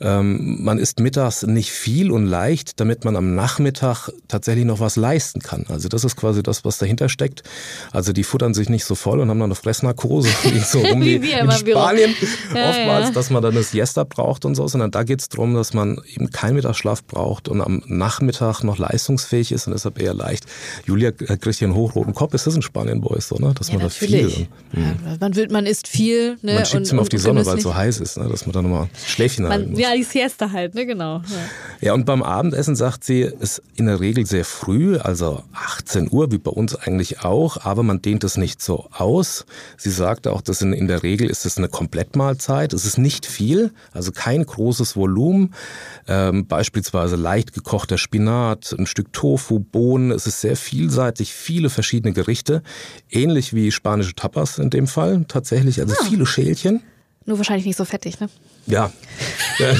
Ähm, 0.00 0.62
man 0.62 0.78
isst 0.78 1.00
mittags 1.00 1.42
nicht 1.42 1.72
viel 1.72 2.10
und 2.10 2.26
leicht, 2.26 2.78
damit 2.80 3.04
man 3.04 3.16
am 3.16 3.34
Nachmittag 3.34 4.10
tatsächlich 4.28 4.64
noch 4.64 4.80
was 4.80 4.96
leisten 4.96 5.40
kann. 5.40 5.66
Also 5.68 5.88
das 5.88 6.04
ist 6.04 6.16
quasi 6.16 6.42
das, 6.42 6.64
was 6.64 6.78
dahinter 6.78 7.08
steckt. 7.08 7.42
Also 7.92 8.12
die 8.12 8.22
futtern 8.22 8.54
sich 8.54 8.68
nicht 8.68 8.84
so 8.84 8.94
voll 8.94 9.20
und 9.20 9.28
haben 9.28 9.40
dann 9.40 9.48
eine 9.48 9.54
Fressnarkose, 9.54 10.28
wie 10.44 10.58
so 10.60 10.80
rum 10.80 11.00
wie, 11.02 11.22
wie 11.22 11.32
in 11.32 11.50
Spanien 11.50 12.14
ja, 12.54 12.70
oftmals, 12.70 13.12
dass 13.12 13.30
man 13.30 13.42
dann 13.42 13.52
eine 13.52 13.62
Siesta 13.62 14.04
braucht 14.04 14.44
und 14.44 14.54
so, 14.54 14.68
sondern 14.68 14.90
da 14.90 15.02
geht 15.02 15.20
es 15.20 15.28
darum, 15.28 15.54
dass 15.54 15.74
man 15.74 16.00
eben 16.14 16.30
keinen 16.30 16.54
Mittagsschlaf 16.54 17.04
braucht 17.04 17.48
und 17.48 17.60
am 17.60 17.82
Nachmittag 17.86 18.62
noch 18.62 18.78
leistungsfähig 18.78 19.52
ist 19.52 19.66
und 19.66 19.72
deshalb 19.72 20.00
eher 20.00 20.14
leicht. 20.14 20.46
Julia 20.86 21.10
kriegt 21.10 21.56
hier 21.56 21.66
einen 21.66 21.76
hochroten 21.76 22.14
Kopf. 22.14 22.34
Ist 22.34 22.46
das 22.46 22.54
in 22.54 22.62
Spanien 22.62 23.02
euch 23.04 23.24
so, 23.24 23.36
ne? 23.36 23.54
dass 23.56 23.72
man 23.72 23.80
da 23.80 23.88
viel... 23.88 24.26
Und, 24.26 24.48
hm. 24.72 25.18
man, 25.20 25.36
will, 25.36 25.48
man 25.50 25.66
isst 25.66 25.88
viel. 25.88 26.36
Ne? 26.42 26.54
Man 26.54 26.66
schiebt 26.66 26.86
es 26.86 26.92
immer 26.92 27.02
auf 27.02 27.08
die 27.08 27.18
Sonne, 27.18 27.44
weil 27.46 27.56
es 27.56 27.62
so 27.62 27.74
heiß 27.74 28.00
ist, 28.00 28.18
ne? 28.18 28.28
dass 28.28 28.46
man 28.46 28.52
dann 28.52 28.64
nochmal 28.64 28.88
Schläfchen 29.06 29.44
man, 29.44 29.52
halten 29.52 29.70
muss. 29.70 29.80
Ja, 29.88 29.96
die 29.96 30.02
Siesta 30.02 30.52
halt, 30.52 30.74
ne, 30.74 30.84
genau. 30.84 31.16
Ja. 31.16 31.22
ja, 31.80 31.94
und 31.94 32.04
beim 32.04 32.22
Abendessen 32.22 32.76
sagt 32.76 33.04
sie, 33.04 33.22
ist 33.22 33.62
in 33.76 33.86
der 33.86 34.00
Regel 34.00 34.26
sehr 34.26 34.44
früh, 34.44 34.98
also 34.98 35.42
18 35.54 36.10
Uhr, 36.12 36.30
wie 36.30 36.36
bei 36.36 36.50
uns 36.50 36.74
eigentlich 36.74 37.24
auch, 37.24 37.64
aber 37.64 37.82
man 37.82 38.02
dehnt 38.02 38.22
es 38.22 38.36
nicht 38.36 38.60
so 38.60 38.88
aus. 38.92 39.46
Sie 39.78 39.90
sagte 39.90 40.32
auch, 40.32 40.42
dass 40.42 40.60
in, 40.60 40.74
in 40.74 40.88
der 40.88 41.02
Regel 41.02 41.30
ist 41.30 41.46
es 41.46 41.56
eine 41.56 41.68
Komplettmahlzeit. 41.68 42.74
Es 42.74 42.84
ist 42.84 42.98
nicht 42.98 43.24
viel, 43.24 43.72
also 43.92 44.12
kein 44.12 44.44
großes 44.44 44.94
Volumen. 44.94 45.54
Ähm, 46.06 46.46
beispielsweise 46.46 47.16
leicht 47.16 47.54
gekochter 47.54 47.96
Spinat, 47.96 48.74
ein 48.78 48.86
Stück 48.86 49.12
Tofu, 49.14 49.58
Bohnen. 49.58 50.10
Es 50.10 50.26
ist 50.26 50.42
sehr 50.42 50.56
vielseitig, 50.56 51.32
viele 51.32 51.70
verschiedene 51.70 52.12
Gerichte. 52.12 52.62
Ähnlich 53.10 53.54
wie 53.54 53.72
spanische 53.72 54.14
Tapas 54.14 54.58
in 54.58 54.68
dem 54.68 54.86
Fall 54.86 55.24
tatsächlich, 55.28 55.80
also 55.80 55.94
ah. 55.98 56.04
viele 56.04 56.26
Schälchen. 56.26 56.82
Nur 57.24 57.38
wahrscheinlich 57.38 57.66
nicht 57.66 57.76
so 57.76 57.84
fettig, 57.84 58.20
ne? 58.20 58.28
Ja. 59.58 59.74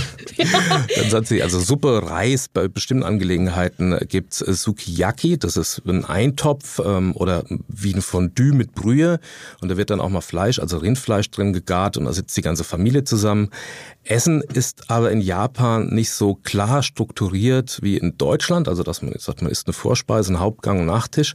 Dann 0.97 1.11
sagt 1.11 1.28
sie, 1.28 1.42
also 1.42 1.61
Suppe, 1.61 2.02
Reis, 2.04 2.49
bei 2.49 2.68
bestimmten 2.68 3.04
Angelegenheiten 3.04 3.97
gibt's 4.09 4.38
Sukiyaki, 4.38 5.38
das 5.38 5.57
ist 5.57 5.83
ein 5.87 6.04
Eintopf 6.04 6.80
ähm, 6.85 7.14
oder 7.14 7.45
wie 7.68 7.95
ein 7.95 8.02
Fondue 8.02 8.52
mit 8.52 8.75
Brühe 8.75 9.21
und 9.61 9.68
da 9.68 9.76
wird 9.76 9.90
dann 9.90 10.00
auch 10.00 10.09
mal 10.09 10.21
Fleisch, 10.21 10.59
also 10.59 10.78
Rindfleisch 10.78 11.30
drin 11.30 11.52
gegart 11.52 11.97
und 11.97 12.04
da 12.07 12.12
sitzt 12.12 12.37
die 12.37 12.42
ganze 12.42 12.64
Familie 12.64 13.04
zusammen. 13.04 13.50
Essen 14.04 14.40
ist 14.40 14.90
aber 14.90 15.11
in 15.11 15.21
Japan 15.21 15.88
nicht 15.88 16.11
so 16.11 16.35
klar 16.35 16.83
strukturiert 16.83 17.78
wie 17.83 17.97
in 17.99 18.16
Deutschland, 18.16 18.68
also 18.68 18.83
dass 18.83 19.02
man 19.02 19.12
sagt, 19.18 19.42
man 19.42 19.50
isst 19.50 19.66
eine 19.66 19.75
Vorspeise, 19.75 20.30
einen 20.30 20.40
Hauptgang 20.40 20.80
und 20.80 20.87
Nachtisch. 20.87 21.35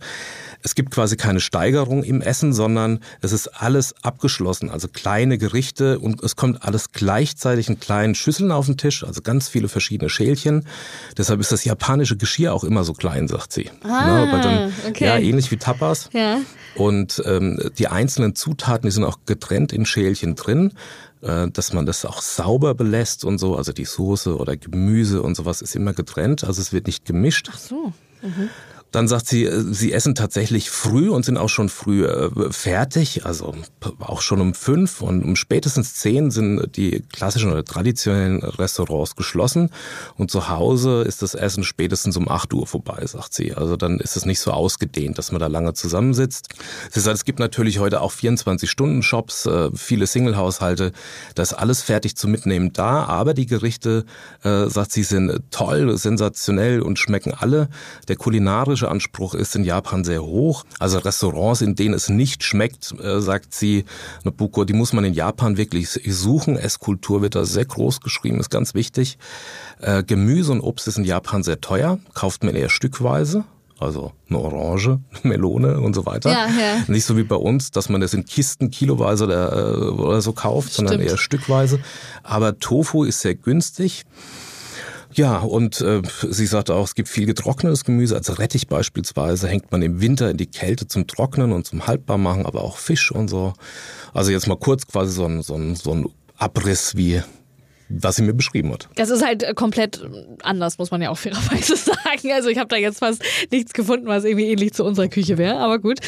Es 0.63 0.75
gibt 0.75 0.91
quasi 0.91 1.15
keine 1.17 1.39
Steigerung 1.39 2.03
im 2.03 2.22
Essen, 2.22 2.53
sondern 2.53 3.00
es 3.22 3.31
ist 3.31 3.48
alles 3.48 3.93
abgeschlossen, 4.01 4.69
also 4.69 4.88
kleine 4.88 5.38
Gerichte 5.38 6.00
und 6.00 6.24
es 6.24 6.36
kommt 6.36 6.63
alles 6.63 6.91
gleichzeitig 6.93 7.42
in 7.51 7.79
kleinen 7.79 8.15
Schüsseln 8.15 8.51
auf 8.51 8.65
den 8.65 8.77
Tisch, 8.77 9.03
also 9.03 9.21
ganz 9.21 9.47
viele 9.47 9.67
verschiedene 9.67 10.09
Schälchen. 10.09 10.65
Deshalb 11.17 11.39
ist 11.39 11.51
das 11.51 11.63
japanische 11.65 12.17
Geschirr 12.17 12.53
auch 12.53 12.63
immer 12.63 12.83
so 12.83 12.93
klein, 12.93 13.27
sagt 13.27 13.53
sie. 13.53 13.69
Ah, 13.83 14.25
ja, 14.25 14.41
dann, 14.41 14.73
okay. 14.88 15.05
ja 15.05 15.17
ähnlich 15.17 15.51
wie 15.51 15.57
Tapas. 15.57 16.09
Ja. 16.13 16.39
Und 16.75 17.21
ähm, 17.25 17.59
die 17.77 17.88
einzelnen 17.88 18.35
Zutaten, 18.35 18.88
die 18.88 18.91
sind 18.91 19.03
auch 19.03 19.19
getrennt 19.25 19.73
in 19.73 19.85
Schälchen 19.85 20.35
drin 20.35 20.73
äh, 21.21 21.50
dass 21.50 21.73
man 21.73 21.85
das 21.85 22.05
auch 22.05 22.21
sauber 22.21 22.75
belässt 22.75 23.23
und 23.23 23.38
so. 23.38 23.55
Also 23.55 23.71
die 23.71 23.85
Soße 23.85 24.35
oder 24.38 24.57
Gemüse 24.57 25.21
und 25.21 25.35
sowas 25.35 25.62
ist 25.62 25.75
immer 25.75 25.93
getrennt. 25.93 26.43
Also 26.43 26.62
es 26.62 26.73
wird 26.73 26.88
nicht 26.88 27.05
gemischt. 27.05 27.50
Ach 27.53 27.57
so. 27.57 27.93
Mhm. 28.21 28.50
Dann 28.93 29.07
sagt 29.07 29.27
sie, 29.27 29.45
äh, 29.45 29.62
sie 29.73 29.91
essen 29.91 30.13
tatsächlich 30.15 30.69
früh 30.69 31.09
und 31.09 31.25
sind 31.25 31.38
auch 31.38 31.50
schon 31.50 31.67
früh 31.67 32.05
äh, 32.05 32.29
fertig, 32.51 33.25
also 33.25 33.55
auch 34.00 34.21
schon 34.21 34.39
um 34.39 34.53
fünf 34.53 35.01
und 35.01 35.23
um 35.23 35.35
spätestens 35.35 35.95
zehn 35.95 36.29
sind 36.29 36.77
die 36.77 37.03
klassischen 37.12 37.51
oder 37.51 37.65
traditionellen 37.65 38.43
Restaurants 38.43 39.15
geschlossen 39.15 39.71
und 40.15 40.29
zu 40.29 40.47
Hause 40.47 41.01
ist 41.01 41.23
das 41.23 41.33
Essen 41.33 41.63
spätestens 41.63 42.15
um 42.17 42.29
acht 42.29 42.53
Uhr 42.53 42.67
vorbei, 42.67 43.03
sagt 43.07 43.33
sie. 43.33 43.55
Also 43.55 43.77
dann 43.77 44.00
ist 44.00 44.15
es 44.15 44.25
nicht 44.25 44.39
so 44.39 44.51
ausgedehnt, 44.51 45.17
dass 45.17 45.31
man 45.31 45.41
da 45.41 45.47
lange 45.47 45.73
zusammensitzt. 45.73 46.50
Sie 46.91 47.00
sagt, 47.00 47.17
es 47.17 47.25
gibt 47.25 47.39
natürlich 47.39 47.79
heute 47.79 48.00
auch 48.00 48.13
24-Stunden-Shops, 48.13 49.47
äh, 49.47 49.69
viele 49.73 50.05
Single-Haushalte, 50.05 50.91
da 51.33 51.41
ist 51.41 51.53
alles 51.53 51.81
fertig 51.81 52.15
zu 52.15 52.27
mitnehmen 52.27 52.73
da, 52.73 53.05
aber 53.05 53.33
die 53.33 53.47
Gerichte, 53.47 54.05
sagt 54.43 54.91
sie, 54.91 55.03
sind 55.03 55.39
toll, 55.51 55.97
sensationell 55.97 56.81
und 56.81 57.00
schmecken 57.00 57.33
alle. 57.33 57.69
Der 58.07 58.17
kulinarische 58.17 58.82
kulinarische 58.83 58.89
Anspruch 58.89 59.33
ist 59.33 59.55
in 59.55 59.63
Japan 59.63 60.03
sehr 60.03 60.23
hoch. 60.23 60.63
Also 60.79 60.99
Restaurants, 60.99 61.61
in 61.61 61.75
denen 61.75 61.93
es 61.93 62.09
nicht 62.09 62.43
schmeckt, 62.43 62.93
äh, 62.99 63.21
sagt 63.21 63.53
sie, 63.53 63.85
Nobuko, 64.23 64.65
die 64.65 64.73
muss 64.73 64.93
man 64.93 65.05
in 65.05 65.13
Japan 65.13 65.57
wirklich 65.57 65.89
suchen. 65.89 66.57
Esskultur 66.57 67.21
wird 67.21 67.35
da 67.35 67.45
sehr 67.45 67.65
groß 67.65 68.01
geschrieben, 68.01 68.39
ist 68.39 68.49
ganz 68.49 68.73
wichtig. 68.73 69.17
Äh, 69.79 70.03
Gemüse 70.03 70.51
und 70.51 70.61
Obst 70.61 70.87
ist 70.87 70.97
in 70.97 71.05
Japan 71.05 71.43
sehr 71.43 71.61
teuer, 71.61 71.99
kauft 72.13 72.43
man 72.43 72.55
eher 72.55 72.69
stückweise 72.69 73.45
also 73.79 74.13
eine 74.29 74.39
Orange, 74.39 74.99
eine 75.11 75.33
Melone 75.33 75.81
und 75.81 75.93
so 75.93 76.05
weiter. 76.05 76.31
Ja, 76.31 76.47
ja. 76.47 76.83
Nicht 76.87 77.03
so 77.03 77.17
wie 77.17 77.23
bei 77.23 77.35
uns, 77.35 77.69
dass 77.71 77.89
man 77.89 77.99
das 77.99 78.13
in 78.13 78.23
Kisten 78.23 78.71
kiloweise 78.71 79.25
oder, 79.25 79.51
äh, 79.51 79.89
oder 79.89 80.21
so 80.21 80.31
kauft, 80.31 80.71
Stimmt. 80.71 80.89
sondern 80.89 81.05
eher 81.05 81.17
stückweise. 81.17 81.79
Aber 82.21 82.59
Tofu 82.59 83.03
ist 83.03 83.19
sehr 83.19 83.35
günstig. 83.35 84.05
Ja, 85.15 85.39
und 85.39 85.79
äh, 85.82 86.01
sie 86.29 86.46
sagte 86.48 86.74
auch, 86.74 86.86
es 86.86 86.96
gibt 86.96 87.08
viel 87.08 87.25
getrocknetes 87.25 87.84
Gemüse, 87.84 88.15
also 88.15 88.34
Rettich 88.34 88.67
beispielsweise 88.67 89.48
hängt 89.48 89.72
man 89.72 89.82
im 89.84 90.01
Winter 90.01 90.29
in 90.32 90.38
die 90.38 90.48
Kälte 90.48 90.88
zum 90.88 91.05
Trocknen 91.05 91.51
und 91.51 91.67
zum 91.67 91.86
Haltbarmachen, 91.86 92.46
aber 92.46 92.62
auch 92.63 92.77
Fisch 92.77 93.12
und 93.12 93.27
so. 93.27 93.53
Also 94.13 94.32
jetzt 94.32 94.48
mal 94.48 94.58
kurz 94.58 94.88
quasi 94.88 95.13
so 95.13 95.25
ein, 95.25 95.43
so 95.43 95.55
ein, 95.55 95.75
so 95.75 95.91
ein 95.91 96.10
Abriss, 96.38 96.96
wie 96.96 97.22
was 97.89 98.15
sie 98.15 98.23
mir 98.23 98.33
beschrieben 98.33 98.71
hat. 98.71 98.89
Das 98.95 99.09
ist 99.09 99.25
halt 99.25 99.43
äh, 99.43 99.53
komplett 99.53 100.01
anders, 100.41 100.77
muss 100.77 100.91
man 100.91 101.01
ja 101.01 101.09
auch 101.09 101.17
fairerweise 101.17 101.75
sagen. 101.75 102.31
Also 102.33 102.49
ich 102.49 102.57
habe 102.57 102.67
da 102.67 102.75
jetzt 102.75 102.99
fast 102.99 103.23
nichts 103.51 103.73
gefunden, 103.73 104.07
was 104.07 104.23
irgendwie 104.23 104.47
ähnlich 104.47 104.73
zu 104.73 104.83
unserer 104.83 105.07
Küche 105.07 105.37
wäre, 105.37 105.57
aber 105.57 105.79
gut. 105.79 105.99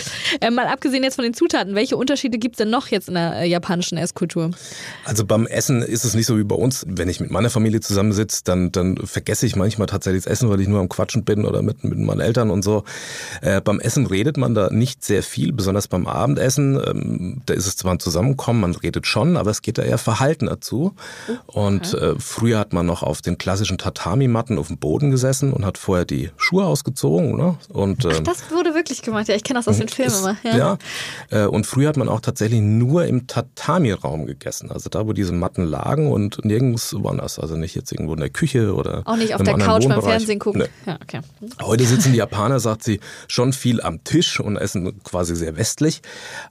Äh, 0.42 0.52
mal 0.52 0.68
abgesehen 0.68 1.04
jetzt 1.04 1.16
von 1.16 1.24
den 1.24 1.34
Zutaten, 1.34 1.76
welche 1.76 1.98
Unterschiede 1.98 2.38
gibt 2.38 2.56
es 2.56 2.58
denn 2.58 2.70
noch 2.70 2.88
jetzt 2.88 3.08
in 3.08 3.16
der 3.16 3.42
äh, 3.42 3.48
japanischen 3.48 3.98
Esskultur? 3.98 4.52
Also 5.04 5.26
beim 5.26 5.48
Essen 5.48 5.82
ist 5.82 6.06
es 6.06 6.14
nicht 6.14 6.26
so 6.26 6.38
wie 6.38 6.44
bei 6.44 6.56
uns. 6.56 6.86
Wenn 6.88 7.10
ich 7.10 7.20
mit 7.20 7.32
meiner 7.32 7.50
Familie 7.50 7.80
zusammensitze, 7.80 8.42
dann, 8.44 8.72
dann 8.72 8.98
vergesse 8.98 9.46
ich 9.46 9.56
manchmal 9.56 9.88
tatsächlich 9.88 10.24
das 10.24 10.32
Essen, 10.32 10.50
weil 10.50 10.62
ich 10.62 10.68
nur 10.68 10.80
am 10.80 10.90
Quatschen 10.90 11.24
bin 11.24 11.46
oder 11.46 11.62
mit, 11.62 11.84
mit 11.84 11.98
meinen 11.98 12.22
Eltern 12.22 12.50
und 12.50 12.64
so. 12.64 12.84
Äh, 13.42 13.62
beim 13.62 13.80
Essen 13.80 14.06
redet 14.06 14.38
man 14.38 14.54
da 14.54 14.70
nicht 14.70 15.04
sehr 15.04 15.24
viel, 15.24 15.54
besonders 15.54 15.88
beim 15.88 16.08
Abendessen. 16.08 16.80
Ähm, 16.86 17.42
da 17.46 17.54
ist 17.54 17.68
es 17.68 17.76
zwar 17.76 17.94
ein 17.94 18.00
Zusammenkommen, 18.00 18.62
man 18.62 18.76
redet 18.76 19.08
schon, 19.08 19.38
aber 19.38 19.52
es 19.52 19.62
geht 19.62 19.78
da 19.78 19.84
eher 19.84 19.98
verhalten 19.98 20.48
dazu. 20.48 20.96
Und 21.48 21.65
Und 21.66 21.94
äh, 21.94 22.16
früher 22.20 22.60
hat 22.60 22.74
man 22.74 22.86
noch 22.86 23.04
auf 23.04 23.22
den 23.22 23.38
klassischen 23.38 23.78
Tatami-Matten 23.78 24.58
auf 24.58 24.68
dem 24.68 24.78
Boden 24.78 25.12
gesessen 25.12 25.52
und 25.52 25.66
hat 25.66 25.78
vorher 25.78 26.06
die 26.06 26.30
Schuhe 26.38 26.66
ausgezogen. 26.66 27.36
Ne? 27.36 27.58
Und, 27.70 28.06
Ach, 28.06 28.18
ähm, 28.18 28.24
das 28.24 28.52
wurde 28.52 28.74
wirklich 28.74 29.02
gemacht. 29.02 29.28
Ja, 29.28 29.36
ich 29.36 29.44
kenne 29.44 29.60
das 29.60 29.68
aus 29.68 29.78
den 29.78 29.88
Filmen 29.88 30.16
immer. 30.16 30.38
Ja. 30.44 30.58
ja 30.58 30.78
äh, 31.32 31.48
und 31.48 31.66
früher 31.66 31.90
hat 31.90 31.98
man 31.98 32.10
auch 32.10 32.20
tatsächlich 32.20 32.62
nur 32.62 33.06
im 33.06 33.28
Tatami-Raum 33.28 34.26
gegessen. 34.26 34.72
Also 34.72 34.90
da, 34.90 35.08
wo 35.08 35.14
diese 35.14 35.34
Matten 35.34 35.66
lagen 35.66 36.12
und 36.12 36.44
nirgends 36.46 36.96
woanders. 36.98 37.40
Also 37.40 37.56
nicht 37.56 37.76
jetzt 37.76 37.92
irgendwo 37.92 38.14
in 38.14 38.20
der 38.20 38.30
Küche 38.30 38.74
oder. 38.74 39.02
Auch 39.06 39.18
nicht 39.18 39.34
auf 39.34 39.42
der 39.42 39.58
Couch 39.58 39.88
beim 39.88 40.02
Fernsehen 40.02 40.40
gucken. 40.40 40.62
Nee. 40.62 40.92
Ja, 40.92 41.00
okay. 41.02 41.22
Heute 41.62 41.86
sitzen 41.86 42.12
die 42.12 42.20
Japaner, 42.20 42.60
sagt 42.60 42.84
sie, 42.84 43.00
schon 43.28 43.54
viel 43.54 43.82
am 43.82 44.04
Tisch 44.04 44.40
und 44.40 44.58
essen 44.58 45.02
quasi 45.04 45.36
sehr 45.36 45.58
westlich. 45.58 46.02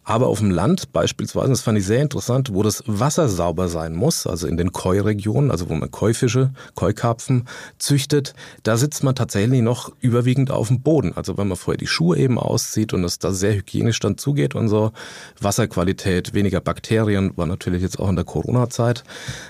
Aber 0.02 0.26
auf 0.26 0.40
dem 0.40 0.50
Land 0.50 0.92
beispielsweise, 0.92 1.50
das 1.50 1.60
fand 1.60 1.78
ich 1.78 1.86
sehr 1.86 2.02
interessant, 2.02 2.52
wo 2.52 2.62
das 2.62 2.82
Wasser 2.86 3.28
sauber 3.28 3.68
sein 3.68 3.94
muss, 3.94 4.26
also 4.26 4.46
in 4.46 4.56
den 4.56 4.72
Koi-Regionen, 5.04 5.50
also 5.50 5.68
wo 5.68 5.74
man 5.74 5.90
Koi-Fische, 5.90 6.50
Koi-Karpfen 6.74 7.46
züchtet, 7.78 8.34
da 8.62 8.76
sitzt 8.76 9.04
man 9.04 9.14
tatsächlich 9.14 9.60
noch 9.60 9.92
überwiegend 10.00 10.50
auf 10.50 10.68
dem 10.68 10.80
Boden. 10.80 11.12
Also 11.14 11.36
wenn 11.36 11.48
man 11.48 11.56
vorher 11.56 11.78
die 11.78 11.86
Schuhe 11.86 12.16
eben 12.16 12.38
auszieht 12.38 12.92
und 12.92 13.04
es 13.04 13.18
da 13.18 13.32
sehr 13.32 13.54
hygienisch 13.54 14.00
dann 14.00 14.16
zugeht 14.16 14.54
und 14.54 14.68
so, 14.68 14.92
Wasserqualität, 15.40 16.34
weniger 16.34 16.60
Bakterien, 16.60 17.32
war 17.36 17.46
natürlich 17.46 17.82
jetzt 17.82 17.98
auch 17.98 18.08
in 18.08 18.16
der 18.16 18.24
Corona-Zeit, 18.24 19.04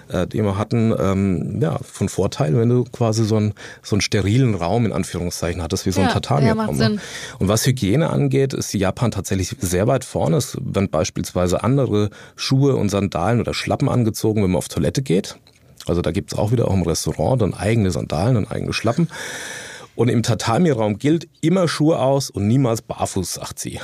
äh, 0.09 0.27
die 0.27 0.43
wir 0.43 0.59
hatten, 0.59 0.93
ähm, 0.99 1.61
ja, 1.61 1.79
von 1.83 2.09
Vorteil, 2.09 2.57
wenn 2.57 2.69
du 2.69 2.85
quasi 2.85 3.25
so 3.25 3.37
einen, 3.37 3.55
so 3.83 3.95
einen 3.97 4.01
sterilen 4.01 4.55
Raum 4.55 4.87
in 4.87 4.93
Anführungszeichen 4.93 5.63
hattest, 5.63 5.87
wie 5.87 5.93
so 5.93 6.01
ein 6.01 6.09
ja, 6.09 6.13
Tatami-Raum. 6.13 6.81
Ja, 6.81 6.89
und 7.39 7.49
was 7.49 7.67
Hygiene 7.67 8.11
angeht, 8.11 8.55
ist 8.55 8.75
Japan 8.75 9.11
tatsächlich 9.11 9.55
sehr 9.61 9.87
weit 9.87 10.05
vorne. 10.05 10.37
Es 10.37 10.57
werden 10.61 10.91
beispielsweise 10.91 11.63
andere 11.63 12.11
Schuhe 12.37 12.77
und 12.77 12.89
Sandalen 12.89 13.41
oder 13.41 13.55
Schlappen 13.55 13.89
angezogen, 13.89 14.43
wenn 14.43 14.51
man 14.51 14.59
auf 14.59 14.69
Toilette 14.69 15.03
geht. 15.03 15.39
Also 15.87 16.03
da 16.03 16.11
gibt 16.11 16.33
es 16.33 16.39
auch 16.39 16.53
wieder 16.53 16.69
auch 16.69 16.75
im 16.75 16.83
Restaurant 16.83 17.43
dann 17.43 17.55
eigene 17.55 17.91
Sandalen 17.91 18.37
und 18.37 18.51
eigene 18.51 18.73
Schlappen. 18.73 19.09
Und 19.97 20.09
im 20.09 20.23
Tatami-Raum 20.23 20.99
gilt 20.99 21.29
immer 21.41 21.69
Schuhe 21.69 22.01
aus 22.01 22.29
und 22.29 22.49
niemals 22.49 22.83
barfuß, 22.83 23.35
sagt 23.35 23.61
sie. 23.61 23.81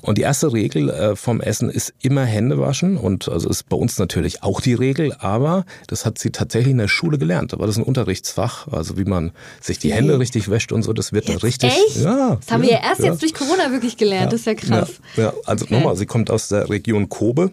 Und 0.00 0.16
die 0.16 0.22
erste 0.22 0.52
Regel 0.52 0.88
äh, 0.90 1.16
vom 1.16 1.40
Essen 1.40 1.70
ist 1.70 1.92
immer 2.00 2.24
Hände 2.24 2.58
waschen. 2.58 2.96
Und 2.96 3.28
also 3.28 3.48
ist 3.48 3.68
bei 3.68 3.76
uns 3.76 3.98
natürlich 3.98 4.44
auch 4.44 4.60
die 4.60 4.74
Regel, 4.74 5.12
aber 5.18 5.64
das 5.88 6.06
hat 6.06 6.18
sie 6.18 6.30
tatsächlich 6.30 6.70
in 6.70 6.78
der 6.78 6.88
Schule 6.88 7.18
gelernt. 7.18 7.52
Da 7.52 7.58
war 7.58 7.66
das 7.66 7.76
ein 7.76 7.82
Unterrichtsfach, 7.82 8.68
also 8.68 8.96
wie 8.96 9.04
man 9.04 9.32
sich 9.60 9.78
die 9.78 9.92
Hände 9.92 10.18
richtig 10.20 10.48
wäscht 10.48 10.70
und 10.70 10.82
so, 10.82 10.92
das 10.92 11.12
wird 11.12 11.28
jetzt 11.28 11.42
da 11.42 11.46
richtig. 11.46 11.70
Echt? 11.70 11.96
Ja, 11.96 12.36
das 12.36 12.52
haben 12.52 12.62
ja, 12.62 12.68
wir 12.68 12.76
ja 12.76 12.82
erst 12.82 13.00
ja. 13.00 13.06
jetzt 13.06 13.22
durch 13.22 13.34
Corona 13.34 13.72
wirklich 13.72 13.96
gelernt, 13.96 14.32
das 14.32 14.40
ist 14.40 14.46
ja 14.46 14.54
krass. 14.54 14.92
Ja, 15.16 15.32
also 15.46 15.64
okay. 15.64 15.74
nochmal, 15.74 15.96
sie 15.96 16.06
kommt 16.06 16.30
aus 16.30 16.48
der 16.48 16.70
Region 16.70 17.08
Kobe. 17.08 17.50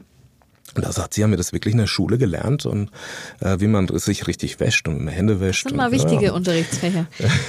Und 0.77 0.86
da 0.86 0.91
sagt 0.91 1.15
sie, 1.15 1.24
haben 1.24 1.31
wir 1.31 1.38
das 1.38 1.53
wirklich 1.53 1.74
in 1.74 1.79
der 1.79 1.88
Schule 1.88 2.19
gelernt 2.19 2.67
und 2.67 2.91
äh, 3.41 3.60
wie 3.60 3.65
man 3.65 3.88
sich 3.98 4.27
richtig 4.27 4.60
wäscht 4.60 4.88
und 4.88 5.07
Hände 5.07 5.39
wäscht. 5.39 5.65
Das 5.65 5.72
sind 5.72 5.77
mal 5.77 5.91
wichtige 5.91 6.27
ja. 6.27 6.34
Unterrichtsfächer. 6.34 7.07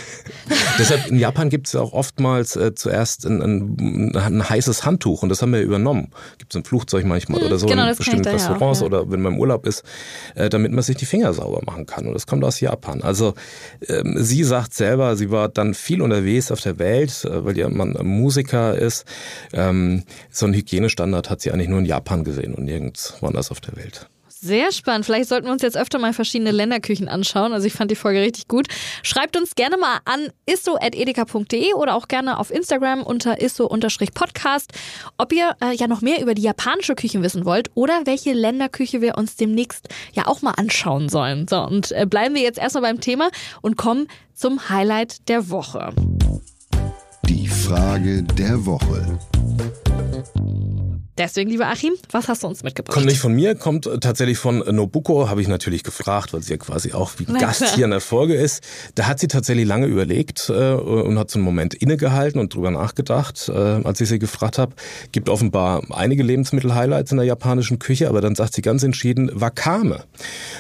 Deshalb 0.78 1.08
in 1.08 1.18
Japan 1.18 1.50
gibt 1.50 1.66
es 1.66 1.76
auch 1.76 1.92
oftmals 1.92 2.56
äh, 2.56 2.75
zuerst 2.75 3.26
ein, 3.26 3.42
ein, 3.42 4.16
ein, 4.16 4.49
heißes 4.49 4.87
Handtuch 4.87 5.23
und 5.23 5.28
das 5.28 5.42
haben 5.42 5.52
wir 5.52 5.61
übernommen. 5.61 6.08
Gibt 6.38 6.54
es 6.54 6.56
im 6.56 6.64
Flugzeug 6.64 7.04
manchmal 7.04 7.40
hm, 7.40 7.49
oder 7.49 7.58
so 7.58 7.66
genau, 7.66 7.87
in 7.87 7.97
bestimmten 7.97 8.28
Restaurants 8.28 8.78
auch, 8.78 8.90
ja. 8.90 8.99
oder 9.00 9.11
wenn 9.11 9.20
man 9.20 9.35
im 9.35 9.38
Urlaub 9.38 9.66
ist, 9.66 9.82
äh, 10.35 10.49
damit 10.49 10.73
man 10.73 10.82
sich 10.82 10.97
die 10.97 11.04
Finger 11.04 11.35
sauber 11.35 11.61
machen 11.66 11.85
kann. 11.85 12.06
Und 12.06 12.14
das 12.14 12.26
kommt 12.26 12.44
aus 12.44 12.61
Japan. 12.61 13.02
Also 13.02 13.35
ähm, 13.88 14.14
sie 14.16 14.42
sagt 14.42 14.73
selber, 14.73 15.16
sie 15.16 15.30
war 15.30 15.50
dann 15.50 15.75
viel 15.75 16.00
unterwegs 16.00 16.50
auf 16.50 16.62
der 16.62 16.78
Welt, 16.78 17.26
äh, 17.26 17.44
weil 17.44 17.58
ja 17.58 17.68
man 17.68 17.92
Musiker 18.06 18.75
ist. 18.75 19.04
Ähm, 19.52 20.04
so 20.30 20.47
einen 20.47 20.54
Hygienestandard 20.54 21.28
hat 21.28 21.42
sie 21.42 21.52
eigentlich 21.52 21.68
nur 21.68 21.80
in 21.80 21.85
Japan 21.85 22.25
gesehen 22.25 22.54
und 22.54 22.64
nirgends 22.64 23.17
woanders 23.22 23.50
auf 23.50 23.60
der 23.60 23.76
Welt. 23.76 24.08
Sehr 24.40 24.70
spannend. 24.70 25.04
Vielleicht 25.04 25.28
sollten 25.28 25.46
wir 25.46 25.52
uns 25.52 25.62
jetzt 25.62 25.76
öfter 25.76 25.98
mal 25.98 26.12
verschiedene 26.12 26.52
Länderküchen 26.52 27.08
anschauen. 27.08 27.52
Also 27.52 27.66
ich 27.66 27.72
fand 27.72 27.90
die 27.90 27.96
Folge 27.96 28.20
richtig 28.20 28.46
gut. 28.46 28.68
Schreibt 29.02 29.37
uns 29.37 29.56
gerne 29.56 29.76
mal 29.76 29.98
an 30.04 30.28
isso.edeka.de 30.46 31.75
oder 31.75 31.96
auch 31.96 32.06
gerne 32.06 32.38
auf 32.38 32.52
Instagram 32.52 33.02
unter 33.02 33.40
isso-podcast, 33.40 34.72
ob 35.16 35.32
ihr 35.32 35.56
äh, 35.60 35.75
ja 35.75 35.88
noch 35.88 36.02
mehr 36.02 36.22
über 36.22 36.34
die 36.34 36.42
japanische 36.42 36.94
Küche 36.94 37.20
wissen 37.20 37.44
wollt 37.44 37.70
oder 37.75 38.02
welche 38.04 38.32
Länderküche 38.32 39.00
wir 39.00 39.18
uns 39.18 39.34
demnächst 39.34 39.88
ja 40.12 40.28
auch 40.28 40.40
mal 40.40 40.52
anschauen 40.52 41.08
sollen. 41.08 41.48
So, 41.48 41.60
und 41.60 41.90
äh, 41.90 42.06
bleiben 42.06 42.37
wir 42.37 42.42
jetzt 42.42 42.58
erstmal 42.58 42.82
beim 42.82 43.00
Thema 43.00 43.30
und 43.60 43.76
kommen 43.76 44.06
zum 44.34 44.68
Highlight 44.68 45.28
der 45.28 45.50
Woche. 45.50 45.92
Die 47.25 47.48
Frage 47.48 48.22
der 48.22 48.64
Woche. 48.64 49.18
Deswegen, 51.18 51.50
lieber 51.50 51.66
Achim, 51.66 51.94
was 52.12 52.28
hast 52.28 52.44
du 52.44 52.46
uns 52.46 52.62
mitgebracht? 52.62 52.94
Kommt 52.94 53.06
nicht 53.06 53.18
von 53.18 53.34
mir, 53.34 53.56
kommt 53.56 53.87
äh, 53.87 53.98
tatsächlich 53.98 54.38
von 54.38 54.58
Nobuko, 54.58 55.28
habe 55.28 55.42
ich 55.42 55.48
natürlich 55.48 55.82
gefragt, 55.82 56.32
weil 56.32 56.42
sie 56.42 56.52
ja 56.52 56.56
quasi 56.56 56.92
auch 56.92 57.12
wie 57.18 57.25
Gast 57.25 57.75
hier 57.75 57.87
in 57.87 57.90
der 57.90 58.00
Folge 58.00 58.34
ist. 58.34 58.62
Da 58.94 59.06
hat 59.06 59.18
sie 59.18 59.26
tatsächlich 59.26 59.66
lange 59.66 59.87
überlegt 59.87 60.48
äh, 60.48 60.75
und 60.75 61.18
hat 61.18 61.30
so 61.30 61.38
einen 61.38 61.44
Moment 61.44 61.75
innegehalten 61.75 62.40
und 62.40 62.54
drüber 62.54 62.70
nachgedacht, 62.70 63.48
äh, 63.48 63.52
als 63.52 64.00
ich 64.00 64.08
sie 64.08 64.20
gefragt 64.20 64.58
habe. 64.58 64.75
Gibt 65.10 65.28
offenbar 65.28 65.82
einige 65.90 66.22
Lebensmittel-Highlights 66.22 67.10
in 67.10 67.16
der 67.16 67.26
japanischen 67.26 67.80
Küche, 67.80 68.08
aber 68.08 68.20
dann 68.20 68.37
sagt 68.37 68.54
sie 68.54 68.62
ganz 68.62 68.84
entschieden 68.84 69.30
Wakame. 69.34 70.04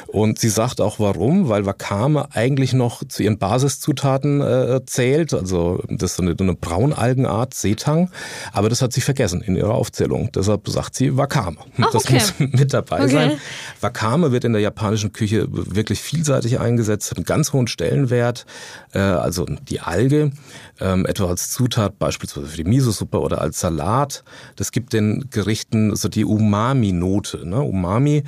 Und 0.08 0.40
sie 0.40 0.48
sagt 0.48 0.80
auch 0.80 0.98
warum, 0.98 1.48
weil 1.48 1.66
Wakame 1.66 2.34
eigentlich 2.34 2.72
noch 2.72 3.04
zu 3.04 3.22
ihren 3.22 3.38
Basiszutaten 3.38 4.40
äh, 4.40 4.80
zählt. 4.86 5.34
Also 5.34 5.82
das 5.88 6.10
ist 6.10 6.16
so 6.16 6.22
eine, 6.22 6.34
eine 6.38 6.54
Braunalgenart, 6.54 7.54
Seetang. 7.54 8.10
Aber 8.52 8.68
das 8.68 8.82
hat 8.82 8.92
sie 8.92 9.00
vergessen 9.00 9.40
in 9.48 9.56
ihrer 9.56 9.74
Aufzählung. 9.74 10.30
Deshalb 10.34 10.68
sagt 10.68 10.94
sie 10.94 11.16
Wakame. 11.16 11.56
Ach, 11.80 11.90
das 11.90 12.04
okay. 12.04 12.14
muss 12.14 12.34
mit 12.38 12.72
dabei 12.72 13.04
okay. 13.04 13.12
sein. 13.12 13.40
Wakame 13.80 14.32
wird 14.32 14.44
in 14.44 14.52
der 14.52 14.62
japanischen 14.62 15.12
Küche 15.12 15.46
wirklich 15.50 16.00
vielseitig 16.00 16.60
eingesetzt, 16.60 17.10
hat 17.10 17.18
einen 17.18 17.24
ganz 17.24 17.52
hohen 17.52 17.66
Stellenwert. 17.66 18.46
Äh, 18.92 18.98
also 18.98 19.46
die 19.46 19.80
Alge 19.80 20.32
ähm, 20.80 21.06
etwa 21.06 21.26
als 21.26 21.50
Zutat 21.50 21.98
beispielsweise 21.98 22.46
für 22.46 22.56
die 22.56 22.64
Miso-Suppe 22.64 23.20
oder 23.20 23.40
als 23.40 23.60
Salat. 23.60 24.24
Das 24.56 24.72
gibt 24.72 24.92
den 24.92 25.28
Gerichten 25.30 25.94
so 25.96 26.08
die 26.08 26.24
Umami-Note. 26.24 27.48
Ne? 27.48 27.60
Umami 27.60 28.24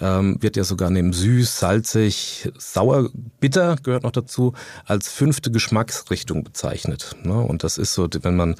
ähm, 0.00 0.36
wird 0.40 0.56
ja 0.56 0.64
sogar 0.64 0.90
neben 0.90 1.12
süß, 1.12 1.58
salzig, 1.58 2.50
sauer, 2.58 3.10
bitter 3.40 3.76
gehört 3.82 4.02
noch 4.02 4.12
dazu, 4.12 4.52
als 4.84 5.08
fünfte 5.08 5.50
Geschmacksrichtung 5.50 6.44
bezeichnet. 6.44 7.16
Ne? 7.22 7.34
Und 7.34 7.64
das 7.64 7.78
ist 7.78 7.94
so, 7.94 8.08
wenn 8.22 8.36
man 8.36 8.56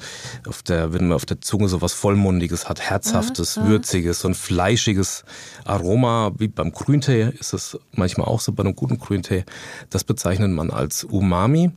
auf 0.47 0.63
der, 0.63 0.93
wenn 0.93 1.07
man 1.07 1.15
auf 1.15 1.25
der 1.25 1.41
Zunge 1.41 1.67
so 1.67 1.81
was 1.81 1.93
Vollmundiges 2.05 2.69
hat, 2.69 2.81
herzhaftes, 2.81 3.57
mhm. 3.57 3.65
würziges, 3.65 4.19
so 4.19 4.27
ein 4.27 4.35
fleischiges 4.35 5.25
Aroma, 5.63 6.33
wie 6.37 6.47
beim 6.47 6.71
Grüntee 6.71 7.31
ist 7.39 7.53
es 7.53 7.79
manchmal 7.93 8.27
auch 8.27 8.41
so 8.41 8.51
bei 8.51 8.61
einem 8.61 8.75
guten 8.75 8.99
Grüntee. 8.99 9.43
Das 9.89 10.03
bezeichnet 10.03 10.51
man 10.51 10.69
als 10.69 11.03
Umami. 11.03 11.71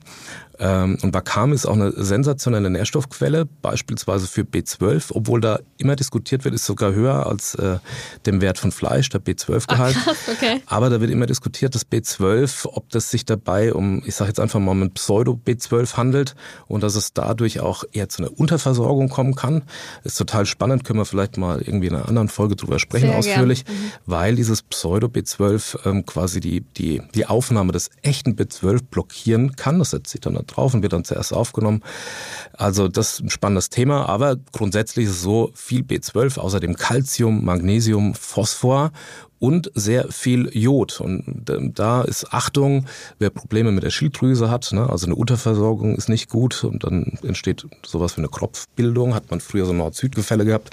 Ähm, 0.61 0.99
und 1.03 1.14
Wakame 1.14 1.55
ist 1.55 1.66
auch 1.66 1.75
eine 1.75 1.92
sensationelle 1.92 2.71
Nährstoffquelle, 2.71 3.47
beispielsweise 3.62 4.27
für 4.27 4.42
B12, 4.42 5.11
obwohl 5.11 5.40
da 5.40 5.61
immer 5.77 5.94
diskutiert 5.94 6.44
wird, 6.44 6.55
ist 6.55 6.66
sogar 6.66 6.92
höher 6.92 7.27
als 7.27 7.55
äh, 7.55 7.79
dem 8.27 8.40
Wert 8.40 8.59
von 8.59 8.73
Fleisch, 8.73 9.09
der 9.09 9.21
B12-Gehalt. 9.21 9.97
Okay. 10.29 10.61
Aber 10.66 10.90
da 10.90 11.01
wird 11.01 11.11
immer 11.11 11.27
diskutiert, 11.27 11.75
dass 11.75 11.87
B12, 11.87 12.66
ob 12.66 12.90
das 12.90 13.11
sich 13.11 13.25
dabei 13.25 13.73
um, 13.73 14.03
ich 14.05 14.14
sage 14.14 14.29
jetzt 14.29 14.40
einfach 14.40 14.61
mal, 14.61 14.73
um 14.73 14.90
Pseudo-B12 14.90 15.97
handelt 15.97 16.35
und 16.66 16.83
dass 16.83 16.97
es 16.97 17.12
dadurch 17.12 17.61
auch 17.61 17.85
eher 17.92 18.09
zu 18.09 18.23
einer 18.23 18.38
Unterversorgung 18.38 19.09
kommen 19.09 19.35
kann. 19.35 19.62
Ist 20.05 20.18
total 20.18 20.47
spannend, 20.47 20.85
können 20.85 20.99
wir 20.99 21.07
vielleicht 21.07 21.38
mal 21.38 21.61
irgendwie 21.61 21.87
in 21.87 21.94
einer 21.94 22.09
anderen 22.09 22.29
Folge 22.29 22.57
drüber 22.57 22.79
sprechen, 22.79 23.09
Sehr 23.09 23.18
ausführlich, 23.18 23.64
mhm. 23.66 23.92
weil 24.07 24.37
dieses 24.37 24.62
Pseudo-B12 24.62 25.87
ähm, 25.87 26.07
quasi 26.07 26.40
die, 26.40 26.61
die, 26.61 27.03
die 27.14 27.27
Aufnahme 27.27 27.73
des 27.73 27.90
echten 28.03 28.33
B12 28.33 28.83
blockieren 28.90 29.57
kann. 29.57 29.79
Das 29.79 29.90
sich 29.90 30.21
dann 30.21 30.37
drauf 30.48 30.74
und 30.74 30.82
wird 30.82 30.92
dann 30.92 31.04
zuerst 31.04 31.32
aufgenommen. 31.32 31.82
Also 32.52 32.88
das 32.88 33.14
ist 33.14 33.20
ein 33.20 33.30
spannendes 33.30 33.70
Thema, 33.70 34.08
aber 34.08 34.37
grundsätzlich 34.52 35.06
ist 35.06 35.22
so 35.22 35.50
viel 35.54 35.82
B12, 35.82 36.38
außerdem 36.38 36.74
Calcium, 36.74 37.44
Magnesium, 37.44 38.14
Phosphor 38.14 38.90
und 39.38 39.70
sehr 39.74 40.11
viel 40.11 40.50
Jod. 40.52 41.00
Und 41.00 41.48
ähm, 41.50 41.72
da 41.74 42.02
ist 42.02 42.32
Achtung, 42.32 42.87
wer 43.18 43.30
Probleme 43.30 43.72
mit 43.72 43.84
der 43.84 43.90
Schilddrüse 43.90 44.50
hat, 44.50 44.72
ne, 44.72 44.88
also 44.88 45.06
eine 45.06 45.14
Unterversorgung 45.14 45.96
ist 45.96 46.08
nicht 46.08 46.28
gut 46.28 46.64
und 46.64 46.84
dann 46.84 47.18
entsteht 47.22 47.66
sowas 47.87 48.16
wie 48.16 48.20
eine 48.20 48.28
Kropfbildung, 48.28 49.14
hat 49.14 49.30
man 49.30 49.40
früher 49.40 49.66
so 49.66 49.72
Nord-Süd-Gefälle 49.72 50.44
gehabt. 50.44 50.70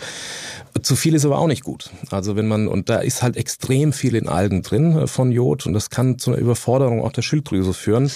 Zu 0.82 0.96
viel 0.96 1.16
ist 1.16 1.26
aber 1.26 1.38
auch 1.38 1.48
nicht 1.48 1.64
gut. 1.64 1.90
Also 2.12 2.36
wenn 2.36 2.48
man, 2.48 2.68
und 2.68 2.90
da 2.90 2.98
ist 2.98 3.22
halt 3.22 3.38
extrem 3.38 3.94
viel 3.94 4.16
in 4.16 4.28
Algen 4.28 4.62
drin 4.62 4.98
äh, 4.98 5.08
von 5.08 5.32
Jod 5.32 5.66
und 5.66 5.74
das 5.74 5.90
kann 5.90 6.18
zu 6.18 6.32
einer 6.32 6.40
Überforderung 6.40 7.04
auch 7.04 7.12
der 7.12 7.22
Schilddrüse 7.22 7.74
führen. 7.74 8.12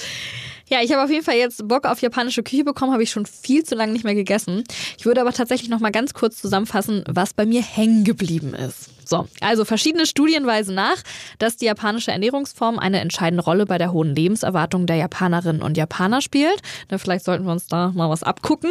Ja, 0.70 0.82
ich 0.84 0.92
habe 0.92 1.04
auf 1.04 1.10
jeden 1.10 1.26
Fall 1.26 1.36
jetzt 1.36 1.68
Bock 1.68 1.86
auf 1.86 2.02
japanische 2.02 2.44
Küche 2.44 2.64
bekommen, 2.64 2.94
habe 2.94 3.04
ich 3.04 3.10
schon 3.10 3.26
viel 3.26 3.64
zu 3.64 3.76
lange 3.76 3.92
nicht 3.92 4.04
mehr 4.04 4.16
gegessen. 4.16 4.64
Ich 4.98 5.06
würde 5.06 5.22
aber 5.22 5.34
tatsächlich 5.34 5.70
noch 5.70 5.80
mal 5.80 5.92
ganz 5.92 6.14
kurz 6.14 6.38
zusammenfassen, 6.38 7.04
was 7.08 7.34
bei 7.34 7.46
mir 7.46 7.64
hängen 7.64 8.04
geblieben 8.04 8.54
ist. 8.54 8.92
So, 9.10 9.28
also 9.42 9.66
verschiedene 9.66 10.06
Studien 10.06 10.46
weisen 10.46 10.76
nach, 10.76 10.98
dass 11.40 11.58
die 11.58 11.66
japanische 11.66 12.12
Ernährungsform 12.12 12.78
eine 12.78 13.00
entscheidende 13.00 13.44
Rolle 13.44 13.66
bei 13.66 13.80
der 13.80 13.92
hohen 13.92 14.14
Lebenserwartung 14.14 14.86
der 14.86 14.98
Japanerinnen 14.98 15.64
und 15.64 15.78
Japaner 15.78 16.22
spielt. 16.22 16.62
Na, 16.92 17.00
vielleicht 17.00 17.26
sollten 17.26 17.44
wir 17.46 17.52
uns 17.52 17.66
da 17.66 17.92
mal 17.96 18.08
was 18.12 18.22
abgucken. 18.22 18.70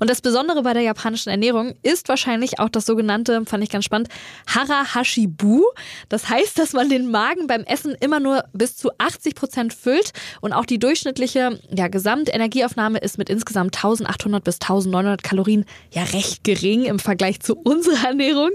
Und 0.00 0.08
das 0.08 0.22
Besondere 0.22 0.62
bei 0.62 0.72
der 0.72 0.80
japanischen 0.80 1.28
Ernährung 1.28 1.74
ist 1.82 2.08
wahrscheinlich 2.08 2.60
auch 2.60 2.70
das 2.70 2.86
sogenannte, 2.86 3.44
fand 3.44 3.62
ich 3.62 3.68
ganz 3.68 3.84
spannend, 3.84 4.08
Hara 4.46 4.94
Hashibu. 4.94 5.60
Das 6.08 6.30
heißt, 6.30 6.58
dass 6.58 6.72
man 6.72 6.88
den 6.88 7.10
Magen 7.10 7.46
beim 7.46 7.64
Essen 7.64 7.94
immer 8.00 8.20
nur 8.20 8.44
bis 8.54 8.78
zu 8.78 8.90
80 8.96 9.34
Prozent 9.34 9.74
füllt 9.74 10.12
und 10.40 10.54
auch 10.54 10.64
die 10.64 10.78
durchschnittliche 10.78 11.60
ja, 11.76 11.88
Gesamtenergieaufnahme 11.88 13.00
ist 13.00 13.18
mit 13.18 13.28
insgesamt 13.28 13.76
1800 13.76 14.42
bis 14.42 14.54
1900 14.62 15.22
Kalorien 15.22 15.66
ja 15.90 16.04
recht 16.04 16.42
gering 16.42 16.84
im 16.84 16.98
Vergleich 16.98 17.40
zu 17.40 17.54
unserer 17.54 18.08
Ernährung. 18.08 18.48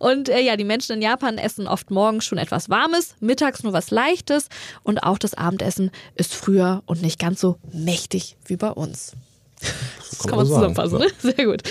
Und 0.00 0.28
äh, 0.28 0.40
ja, 0.40 0.56
die 0.56 0.71
Menschen 0.72 0.96
in 0.96 1.02
Japan 1.02 1.36
essen 1.36 1.68
oft 1.68 1.90
morgens 1.90 2.24
schon 2.24 2.38
etwas 2.38 2.70
Warmes, 2.70 3.14
mittags 3.20 3.62
nur 3.62 3.74
was 3.74 3.90
Leichtes 3.90 4.48
und 4.82 5.02
auch 5.02 5.18
das 5.18 5.34
Abendessen 5.34 5.90
ist 6.14 6.34
früher 6.34 6.82
und 6.86 7.02
nicht 7.02 7.18
ganz 7.18 7.42
so 7.42 7.58
mächtig 7.74 8.38
wie 8.46 8.56
bei 8.56 8.70
uns. 8.70 9.12
Das 9.60 10.18
kann, 10.20 10.30
kann 10.30 10.38
man 10.38 10.46
zusammenfassen, 10.46 10.98
ne? 10.98 11.06
Sehr 11.18 11.44
gut. 11.44 11.62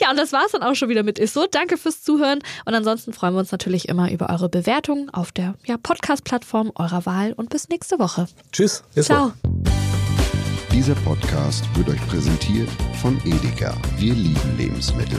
Ja, 0.00 0.10
und 0.10 0.16
das 0.16 0.32
war 0.32 0.44
es 0.44 0.52
dann 0.52 0.62
auch 0.64 0.74
schon 0.74 0.88
wieder 0.88 1.04
mit 1.04 1.20
Isso. 1.20 1.46
Danke 1.48 1.78
fürs 1.78 2.02
Zuhören. 2.02 2.40
Und 2.64 2.74
ansonsten 2.74 3.12
freuen 3.12 3.34
wir 3.34 3.38
uns 3.38 3.52
natürlich 3.52 3.88
immer 3.88 4.10
über 4.10 4.28
eure 4.28 4.48
Bewertungen 4.48 5.08
auf 5.10 5.32
der 5.32 5.54
ja, 5.64 5.76
Podcast-Plattform 5.78 6.72
eurer 6.74 7.06
Wahl. 7.06 7.32
Und 7.32 7.48
bis 7.48 7.68
nächste 7.68 7.98
Woche. 7.98 8.26
Tschüss. 8.52 8.82
Ciao. 9.00 9.32
Dieser 10.72 10.94
Podcast 10.96 11.64
wird 11.74 11.88
euch 11.88 12.06
präsentiert 12.08 12.68
von 13.00 13.18
Edeka. 13.24 13.74
Wir 13.96 14.14
lieben 14.14 14.56
Lebensmittel. 14.58 15.18